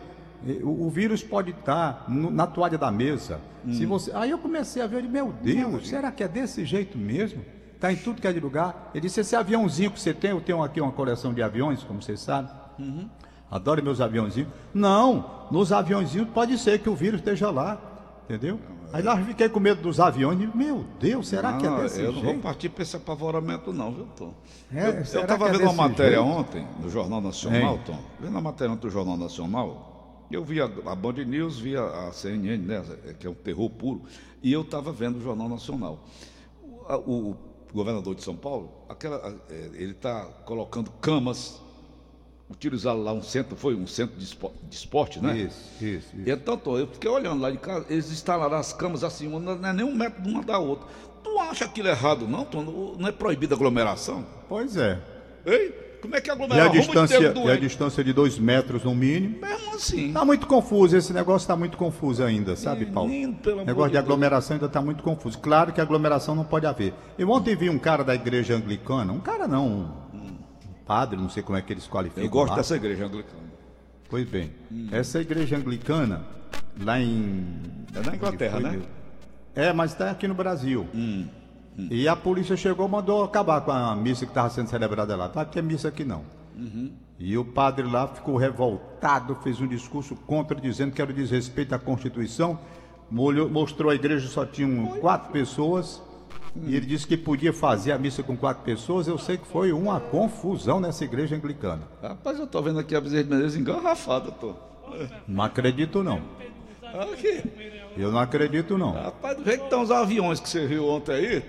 o, 0.64 0.86
o 0.86 0.90
vírus 0.90 1.24
pode 1.24 1.52
estar 1.52 2.06
no- 2.08 2.32
na 2.32 2.46
toalha 2.48 2.78
da 2.78 2.92
mesa. 2.92 3.40
Se 3.72 3.86
você... 3.86 4.12
Aí 4.14 4.30
eu 4.32 4.38
comecei 4.38 4.82
a 4.82 4.88
ver, 4.88 4.98
eu 4.98 5.02
disse, 5.02 5.12
meu 5.14 5.34
Deus, 5.42 5.88
será 5.88 6.12
que 6.12 6.24
é 6.24 6.28
desse 6.28 6.64
jeito 6.66 6.98
mesmo? 6.98 7.44
Está 7.76 7.92
em 7.92 7.96
tudo 7.96 8.22
que 8.22 8.28
é 8.28 8.32
de 8.34 8.40
lugar. 8.40 8.90
Ele 8.94 9.02
disse, 9.02 9.20
esse 9.20 9.36
aviãozinho 9.36 9.92
que 9.92 10.00
você 10.00 10.14
tem, 10.14 10.32
eu 10.32 10.40
tenho 10.42 10.64
aqui 10.64 10.80
uma 10.82 10.92
coleção 10.92 11.34
de 11.34 11.44
aviões, 11.44 11.84
como 11.84 12.02
você 12.02 12.16
sabe. 12.16 12.50
Adoro 13.50 13.84
meus 13.84 14.02
aviãozinhos. 14.02 14.50
Não, 14.74 15.48
nos 15.52 15.72
aviãozinhos 15.72 16.28
pode 16.30 16.58
ser 16.58 16.80
que 16.80 16.90
o 16.90 16.96
vírus 16.96 17.20
esteja 17.20 17.50
lá, 17.50 17.80
entendeu? 18.26 18.60
Aí 18.94 19.02
lá 19.04 19.18
eu 19.20 19.26
fiquei 19.26 19.50
com 19.50 19.60
medo 19.60 19.82
dos 19.82 20.00
aviões. 20.00 20.38
Meu 20.56 20.86
Deus, 21.00 21.28
será 21.28 21.54
que 21.58 21.66
é 21.66 21.70
Não, 21.70 21.78
desse 21.82 22.00
eu 22.00 22.06
não 22.08 22.14
vou 22.22 22.24
jeito? 22.32 22.42
partir 22.42 22.70
para 22.70 22.84
esse 22.84 22.96
apavoramento, 22.96 23.74
não, 23.74 23.92
viu, 23.92 24.08
Tom? 24.16 24.34
É, 24.74 24.88
eu 24.90 25.02
estava 25.02 25.50
é 25.50 25.52
vendo 25.52 25.64
uma 25.64 25.74
matéria 25.90 26.18
jeito? 26.18 26.24
ontem 26.30 26.66
no 26.82 26.90
Jornal 26.90 27.20
Nacional, 27.22 27.74
Hein? 27.76 27.82
Tom. 27.86 28.00
Vendo 28.20 28.38
a 28.38 28.42
matéria 28.42 28.74
ontem 28.74 28.82
do 28.88 28.90
Jornal 28.90 29.18
Nacional, 29.18 29.97
eu 30.36 30.44
vi 30.44 30.62
a, 30.62 30.68
Band 30.68 31.14
News, 31.26 31.60
vi 31.60 31.76
a, 31.76 32.12
CNN, 32.12 32.58
né, 32.58 32.84
que 33.20 33.28
é 33.28 33.30
um 33.30 33.34
terror 33.34 33.70
puro, 33.70 34.02
e 34.44 34.52
eu 34.52 34.62
estava 34.62 34.92
vendo 34.92 35.18
o 35.18 35.22
Jornal 35.22 35.48
Nacional. 35.48 36.04
O, 37.06 37.32
o 37.32 37.38
governador 37.74 38.16
de 38.16 38.24
São 38.24 38.36
Paulo, 38.36 38.72
aquela, 38.90 39.36
é, 39.50 39.70
ele 39.74 39.92
está 39.92 40.26
colocando 40.46 40.92
camas, 41.02 41.62
utilizaram 42.50 43.04
lá 43.04 43.14
um 43.14 43.22
centro, 43.22 43.56
foi 43.56 43.76
um 43.76 43.88
centro 43.88 44.18
de 44.18 44.24
esporte, 44.24 44.58
de 44.64 44.76
esporte 44.76 45.20
né? 45.20 45.38
Isso, 45.38 45.84
isso, 45.84 46.16
isso. 46.16 46.30
Então, 46.30 46.58
Tom, 46.58 46.78
eu 46.78 46.88
fiquei 46.88 47.10
olhando 47.10 47.42
lá 47.42 47.52
de 47.52 47.58
casa, 47.58 47.86
eles 47.90 48.12
instalaram 48.12 48.58
as 48.58 48.72
camas 48.74 49.04
assim, 49.04 49.28
uma 49.28 49.40
não 49.40 49.68
é 49.68 49.74
nem 49.74 49.86
um 49.86 49.96
metro 49.96 50.22
de 50.22 50.30
uma 50.30 50.44
da 50.44 50.58
outra. 50.58 50.88
Tu 51.24 51.40
acha 51.40 51.66
aquilo 51.66 51.90
errado, 51.90 52.28
não, 52.28 52.46
Tom? 52.46 52.96
Não 52.98 53.08
é 53.08 53.12
proibida 53.12 53.56
aglomeração? 53.56 54.26
Pois 54.48 54.78
é. 54.78 55.02
Ei, 55.46 55.87
como 56.02 56.16
é 56.16 56.22
que 56.22 56.30
E 56.30 56.32
aglomera 56.32 56.66
a, 56.66 56.68
de 56.68 56.80
distância, 56.80 57.18
e 57.20 57.52
a 57.52 57.56
distância 57.56 58.04
de 58.04 58.14
dois 58.14 58.38
metros 58.38 58.84
no 58.84 58.96
mínimo. 58.96 59.40
Mesmo 59.42 59.76
assim. 59.76 60.08
Está 60.08 60.24
muito 60.24 60.48
confuso, 60.48 60.96
esse 60.96 61.14
negócio 61.14 61.46
está 61.46 61.56
muito 61.56 61.78
confuso 61.78 62.24
ainda, 62.24 62.56
sabe, 62.56 62.86
Paulo? 62.86 63.10
Menino, 63.10 63.36
pelo 63.36 63.62
O 63.62 63.66
negócio 63.66 63.92
de 63.92 63.98
aglomeração 63.98 64.56
ainda 64.56 64.68
está 64.68 64.82
muito 64.82 65.04
confuso. 65.04 65.38
Claro 65.40 65.74
que 65.74 65.82
aglomeração 65.82 66.36
não 66.36 66.44
pode 66.44 66.66
haver. 66.66 66.94
Eu 67.18 67.30
ontem 67.30 67.56
vi 67.56 67.70
um 67.70 67.80
cara 67.80 68.04
da 68.04 68.16
igreja 68.16 68.56
anglicana, 68.56 69.12
um 69.12 69.20
cara 69.20 69.48
não, 69.48 69.94
um 70.14 70.38
padre, 70.86 71.18
não 71.18 71.30
sei 71.30 71.44
como 71.44 71.58
é 71.58 71.62
que 71.62 71.74
eles 71.74 71.88
qualificam. 71.88 72.24
Eu 72.24 72.30
gosto 72.30 72.52
lá. 72.52 72.58
dessa 72.58 72.76
igreja 72.76 73.06
anglicana. 73.06 73.48
Pois 74.10 74.28
bem, 74.28 74.52
essa 74.92 75.20
igreja 75.20 75.58
anglicana, 75.58 76.26
lá 76.80 77.00
em. 77.00 77.46
É 77.94 78.06
na 78.06 78.16
Inglaterra, 78.16 78.60
né? 78.60 78.72
meu? 78.72 78.82
É, 79.54 79.74
mas 79.74 79.92
está 79.92 80.12
aqui 80.12 80.28
no 80.28 80.36
Brasil. 80.36 80.88
E 81.92 82.08
a 82.08 82.16
polícia 82.16 82.58
chegou 82.58 82.88
e 82.88 82.92
mandou 82.92 83.24
acabar 83.24 83.62
com 83.62 83.72
a 83.72 83.96
missa 83.96 84.26
que 84.26 84.32
estava 84.32 84.50
sendo 84.50 84.68
celebrada 84.70 85.16
lá. 85.16 85.30
Tá 85.30 85.46
que 85.46 85.60
é 85.60 85.62
missa 85.62 85.88
aqui 85.90 86.04
não. 86.04 86.24
E 87.20 87.38
o 87.38 87.46
padre 87.46 87.86
lá 87.88 88.08
ficou 88.08 88.36
revoltado, 88.38 89.36
fez 89.44 89.60
um 89.62 89.68
discurso 89.68 90.16
contra, 90.16 90.60
dizendo 90.60 90.92
que 90.92 91.02
era 91.02 91.14
desrespeito 91.14 91.74
à 91.76 91.80
Constituição. 91.80 92.60
Molhou- 93.10 93.50
mostrou 93.50 93.92
a 93.92 93.96
igreja 93.96 94.28
só 94.28 94.46
tinham 94.46 94.88
quatro 95.00 95.32
pessoas. 95.32 96.02
E 96.66 96.76
ele 96.76 96.88
disse 96.88 97.06
que 97.06 97.16
podia 97.16 97.54
fazer 97.54 97.92
a 97.92 98.00
missa 98.00 98.24
com 98.24 98.36
quatro 98.36 98.64
pessoas. 98.64 99.08
Eu 99.08 99.18
sei 99.20 99.38
que 99.38 99.46
foi 99.48 99.72
uma 99.72 100.00
confusão 100.00 100.80
nessa 100.80 101.04
igreja 101.06 101.36
anglicana. 101.36 101.84
Rapaz, 102.02 102.40
eu 102.40 102.48
tô 102.48 102.60
vendo 102.62 102.80
aqui 102.80 102.96
a 102.96 103.02
Bezerra 103.02 103.24
de 103.24 103.30
Menezes 103.30 103.56
engarrafada, 103.60 104.32
tô. 104.32 104.56
Não 105.28 105.44
acredito 105.44 106.02
não. 106.04 106.22
Aqui. 107.12 107.44
Eu 107.96 108.12
não 108.12 108.20
acredito 108.20 108.78
não. 108.78 108.94
Rapaz, 108.94 109.38
do 109.38 109.44
jeito 109.44 109.60
que 109.60 109.66
estão 109.66 109.82
os 109.84 109.92
aviões 109.92 110.40
que 110.40 110.50
você 110.50 110.66
viu 110.66 110.88
ontem 110.88 111.12
aí, 111.14 111.44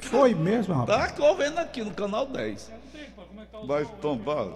Foi 0.00 0.34
mesmo, 0.34 0.74
rapaz. 0.74 1.12
tá 1.12 1.32
vendo 1.34 1.58
aqui 1.58 1.82
no 1.84 1.90
canal 1.90 2.26
10. 2.26 2.72
Vai 3.66 3.84
tombar. 4.00 4.48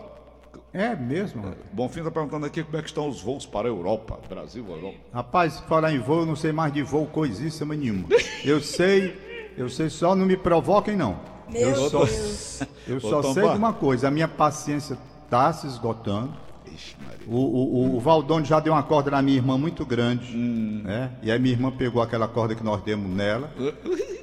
É 0.73 0.95
mesmo, 0.97 1.43
rapaz. 1.43 1.59
Bonfim 1.73 2.03
tá 2.03 2.11
perguntando 2.11 2.47
aqui 2.47 2.63
como 2.63 2.77
é 2.77 2.81
que 2.83 2.89
estão 2.89 3.09
os 3.09 3.21
voos 3.21 3.45
para 3.47 3.69
a 3.69 3.71
Europa, 3.71 4.19
Brasil, 4.29 4.65
Europa. 4.69 4.99
Rapaz, 5.13 5.61
falar 5.61 5.93
em 5.93 5.99
voo, 5.99 6.21
eu 6.21 6.27
não 6.27 6.37
sei 6.37 6.53
mais 6.53 6.73
de 6.73 6.83
voo 6.83 7.07
coisíssima 7.07 7.75
nenhuma. 7.75 8.07
Eu 8.45 8.61
sei, 8.61 9.53
eu 9.57 9.69
sei 9.69 9.91
só, 9.91 10.15
não 10.15 10.25
me 10.27 10.37
provoquem 10.37 10.97
não. 10.97 11.19
Meu 11.51 11.69
eu 11.71 11.91
só, 11.91 12.05
Deus. 12.05 12.63
eu 12.89 13.01
só 13.01 13.23
sei 13.23 13.43
de 13.49 13.57
uma 13.57 13.73
coisa, 13.75 14.09
a 14.09 14.11
minha 14.11 14.29
paciência 14.29 14.97
está 15.25 15.53
se 15.53 15.67
esgotando. 15.67 16.33
Ixi, 16.67 16.97
Maria. 17.05 17.27
O, 17.27 17.37
o, 17.37 17.75
o, 17.93 17.97
o 17.97 18.01
Valdone 18.01 18.47
já 18.47 18.59
deu 18.59 18.73
uma 18.73 18.83
corda 18.83 19.11
na 19.11 19.21
minha 19.21 19.37
irmã 19.37 19.59
muito 19.59 19.85
grande, 19.85 20.35
Hum. 20.35 20.83
né? 20.85 21.11
E 21.23 21.31
aí 21.31 21.39
minha 21.39 21.53
irmã 21.55 21.71
pegou 21.71 22.01
aquela 22.01 22.27
corda 22.27 22.55
que 22.55 22.65
nós 22.65 22.81
demos 22.83 23.11
nela. 23.15 23.51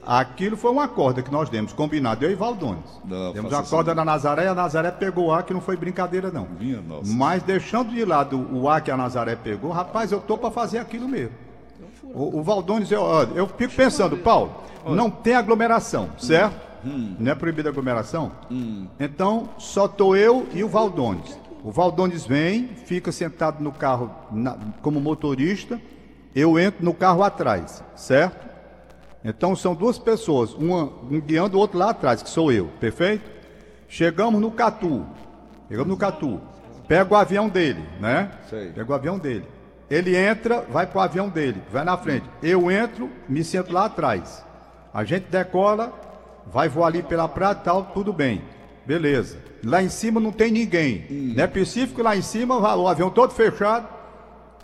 Aquilo 0.05 0.57
foi 0.57 0.71
uma 0.71 0.87
corda 0.87 1.21
que 1.21 1.31
nós 1.31 1.49
demos, 1.49 1.73
combinado, 1.73 2.23
eu 2.25 2.31
e 2.31 2.35
Valdones. 2.35 2.83
Não, 3.05 3.33
Demos 3.33 3.51
uma 3.51 3.61
isso 3.61 3.69
corda 3.69 3.93
na 3.93 4.03
Nazaré 4.05 4.45
e 4.45 4.47
a 4.47 4.55
Nazaré 4.55 4.91
pegou 4.91 5.27
o 5.27 5.31
ar, 5.31 5.43
que 5.43 5.53
não 5.53 5.61
foi 5.61 5.75
brincadeira 5.77 6.31
não. 6.31 6.47
Minha 6.59 6.81
nossa. 6.81 7.11
Mas 7.13 7.43
deixando 7.43 7.91
de 7.91 8.03
lado 8.05 8.37
o 8.51 8.67
ar 8.69 8.81
que 8.81 8.89
a 8.89 8.97
Nazaré 8.97 9.35
pegou, 9.35 9.71
rapaz, 9.71 10.11
eu 10.11 10.19
tô 10.19 10.37
para 10.37 10.49
fazer 10.51 10.79
aquilo 10.79 11.07
mesmo. 11.07 11.35
O, 12.13 12.39
o 12.39 12.43
Valdones, 12.43 12.89
eu, 12.91 13.03
eu 13.35 13.47
fico 13.47 13.73
pensando, 13.75 14.17
Paulo, 14.17 14.51
não 14.87 15.09
tem 15.11 15.35
aglomeração, 15.35 16.09
certo? 16.17 16.55
Não 16.83 17.31
é 17.31 17.35
proibida 17.35 17.69
aglomeração? 17.69 18.31
Então, 18.99 19.49
só 19.57 19.87
tô 19.87 20.15
eu 20.15 20.47
e 20.53 20.63
o 20.63 20.69
Valdones. 20.69 21.37
O 21.63 21.71
Valdones 21.71 22.25
vem, 22.25 22.69
fica 22.85 23.11
sentado 23.11 23.61
no 23.61 23.71
carro 23.71 24.09
na- 24.31 24.55
como 24.81 24.99
motorista, 25.01 25.79
eu 26.33 26.57
entro 26.57 26.83
no 26.85 26.93
carro 26.93 27.21
atrás, 27.21 27.83
certo? 27.95 28.47
Então 29.23 29.55
são 29.55 29.75
duas 29.75 29.97
pessoas, 29.99 30.53
uma 30.53 30.83
um 30.83 31.19
guiando 31.19 31.57
o 31.57 31.59
outro 31.59 31.77
lá 31.77 31.89
atrás, 31.89 32.23
que 32.23 32.29
sou 32.29 32.51
eu, 32.51 32.67
perfeito? 32.79 33.29
Chegamos 33.87 34.39
no 34.39 34.51
Catu, 34.51 35.05
chegamos 35.67 35.89
no 35.89 35.97
Catu, 35.97 36.39
pega 36.87 37.13
o 37.13 37.17
avião 37.17 37.49
dele, 37.49 37.83
né? 37.99 38.31
Sei. 38.49 38.69
Pega 38.71 38.91
o 38.91 38.95
avião 38.95 39.17
dele. 39.19 39.45
Ele 39.89 40.15
entra, 40.15 40.61
vai 40.69 40.85
pro 40.85 40.99
avião 40.99 41.27
dele, 41.27 41.61
vai 41.71 41.83
na 41.83 41.97
frente. 41.97 42.25
Eu 42.43 42.69
entro, 42.71 43.09
me 43.27 43.43
sento 43.43 43.73
lá 43.73 43.85
atrás. 43.85 44.45
A 44.93 45.03
gente 45.03 45.25
decola, 45.29 45.91
vai 46.45 46.69
voar 46.69 46.87
ali 46.87 47.01
pela 47.01 47.27
praia 47.27 47.53
e 47.53 47.63
tal, 47.63 47.85
tudo 47.85 48.13
bem. 48.13 48.41
Beleza. 48.85 49.37
Lá 49.63 49.81
em 49.83 49.89
cima 49.89 50.19
não 50.19 50.31
tem 50.31 50.51
ninguém. 50.51 51.05
Hum. 51.09 51.33
Não 51.35 51.43
é 51.43 51.47
específico 51.47 52.01
lá 52.03 52.15
em 52.15 52.21
cima, 52.21 52.55
o 52.75 52.87
avião 52.87 53.09
todo 53.09 53.33
fechado, 53.33 53.87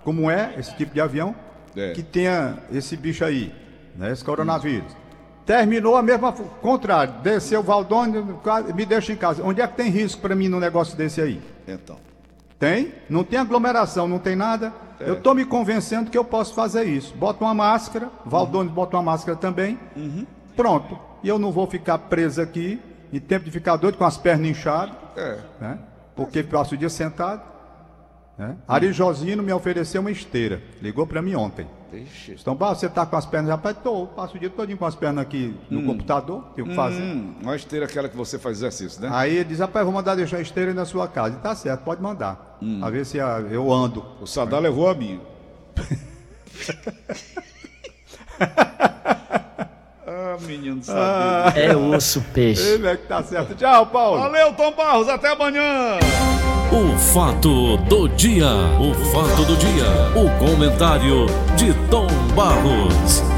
como 0.04 0.30
é 0.30 0.54
esse 0.58 0.76
tipo 0.78 0.94
de 0.94 1.02
avião, 1.02 1.36
É. 1.76 1.92
que 1.92 2.04
tenha 2.04 2.60
esse 2.72 2.96
bicho 2.96 3.26
aí, 3.26 3.52
né? 3.96 4.12
Esse 4.12 4.24
coronavírus. 4.24 4.96
Terminou 5.46 5.96
a 5.96 6.02
mesma, 6.02 6.32
contrário, 6.34 7.14
desceu 7.22 7.60
o 7.60 7.64
Valdônio, 7.64 8.40
me 8.74 8.86
deixa 8.86 9.14
em 9.14 9.16
casa. 9.16 9.44
Onde 9.44 9.62
é 9.62 9.68
que 9.68 9.76
tem 9.76 9.90
risco 9.92 10.20
para 10.22 10.36
mim 10.36 10.48
num 10.48 10.60
negócio 10.60 10.98
desse 10.98 11.22
aí? 11.22 11.40
Então. 11.68 11.98
Tem? 12.58 12.94
Não 13.10 13.24
tem 13.24 13.38
aglomeração, 13.38 14.08
não 14.08 14.18
tem 14.18 14.36
nada. 14.36 14.74
É. 15.00 15.10
Eu 15.10 15.16
estou 15.16 15.36
me 15.36 15.46
convencendo 15.46 16.10
que 16.10 16.18
eu 16.18 16.24
posso 16.26 16.54
fazer 16.56 16.86
isso. 16.86 17.14
Bota 17.16 17.44
uma 17.44 17.54
máscara, 17.54 18.10
Valdônio 18.26 18.72
bota 18.72 18.98
uma 18.98 19.04
máscara 19.04 19.38
também. 19.38 19.78
Uhum. 19.96 20.26
Pronto. 20.56 20.98
E 21.22 21.28
eu 21.28 21.38
não 21.38 21.52
vou 21.52 21.68
ficar 21.68 21.98
preso 22.00 22.42
aqui, 22.42 22.82
em 23.14 23.20
tempo 23.20 23.46
de 23.46 23.52
ficar 23.52 23.76
doido 23.76 23.98
com 23.98 24.06
as 24.06 24.18
pernas 24.18 24.48
inchadas, 24.50 24.96
É. 25.16 25.38
né? 25.60 25.78
Porque 26.16 26.42
passo 26.42 26.76
o 26.76 26.78
dia 26.78 26.90
sentado. 26.90 27.42
Né? 28.38 28.58
Ari 28.68 28.92
Josino 28.92 29.42
me 29.42 29.54
ofereceu 29.54 30.02
uma 30.02 30.12
esteira. 30.12 30.62
Ligou 30.82 31.08
para 31.08 31.22
mim 31.22 31.36
ontem. 31.36 31.66
Ixi. 31.94 32.36
Então, 32.40 32.54
"Bah, 32.54 32.76
você 32.76 32.90
tá 32.90 33.06
com 33.06 33.16
as 33.16 33.26
pernas, 33.26 33.50
rapaz, 33.50 33.78
tô, 33.82 34.08
passo 34.08 34.36
o 34.36 34.40
dia 34.40 34.50
todinho 34.50 34.78
com 34.78 34.86
as 34.86 34.96
pernas 34.96 35.22
aqui 35.22 35.56
no 35.70 35.86
computador, 35.86 36.44
tenho 36.54 36.68
o 36.68 36.70
que 36.70 36.76
fazer. 36.76 37.02
Hum, 37.02 37.36
uma 37.42 37.56
esteira 37.56 37.86
aquela 37.86 38.10
que 38.10 38.18
você 38.18 38.38
faz 38.38 38.58
exercício, 38.58 39.02
né? 39.02 39.10
Aí 39.14 39.36
ele 39.36 39.46
diz, 39.46 39.60
rapaz, 39.60 39.86
vou 39.86 39.94
mandar 39.94 40.16
deixar 40.16 40.38
a 40.38 40.42
esteira 40.42 40.74
na 40.74 40.84
sua 40.84 41.08
casa. 41.08 41.36
E 41.36 41.40
tá 41.40 41.56
certo, 41.56 41.84
pode 41.84 42.02
mandar. 42.02 42.58
A 42.82 42.90
ver 42.90 43.06
se 43.06 43.20
ah, 43.20 43.40
eu 43.50 43.72
ando. 43.72 44.04
O 44.20 44.26
Sadar 44.26 44.60
levou 44.60 44.90
a 44.90 44.96
minha. 44.96 45.22
ah, 50.36 50.48
menino. 50.48 50.82
É 51.56 51.76
osso, 51.76 52.22
peixe. 52.34 52.62
Ele 52.62 52.88
é 52.88 52.96
que 52.96 53.08
tá 53.08 53.24
certo. 53.24 53.56
Tchau, 53.56 53.86
Paulo. 53.88 54.20
Valeu, 54.20 54.54
Tom 54.54 54.72
Barros, 54.72 55.10
até 55.10 55.32
amanhã! 55.32 56.00
O 56.72 56.98
fato 56.98 57.78
do 57.78 58.10
dia, 58.10 58.48
o 58.80 58.94
fato 59.12 59.46
do 59.46 59.56
dia, 59.56 59.86
o 60.16 60.30
comentário 60.40 61.26
de 61.56 61.74
Tom 61.90 62.08
Barros. 62.36 63.35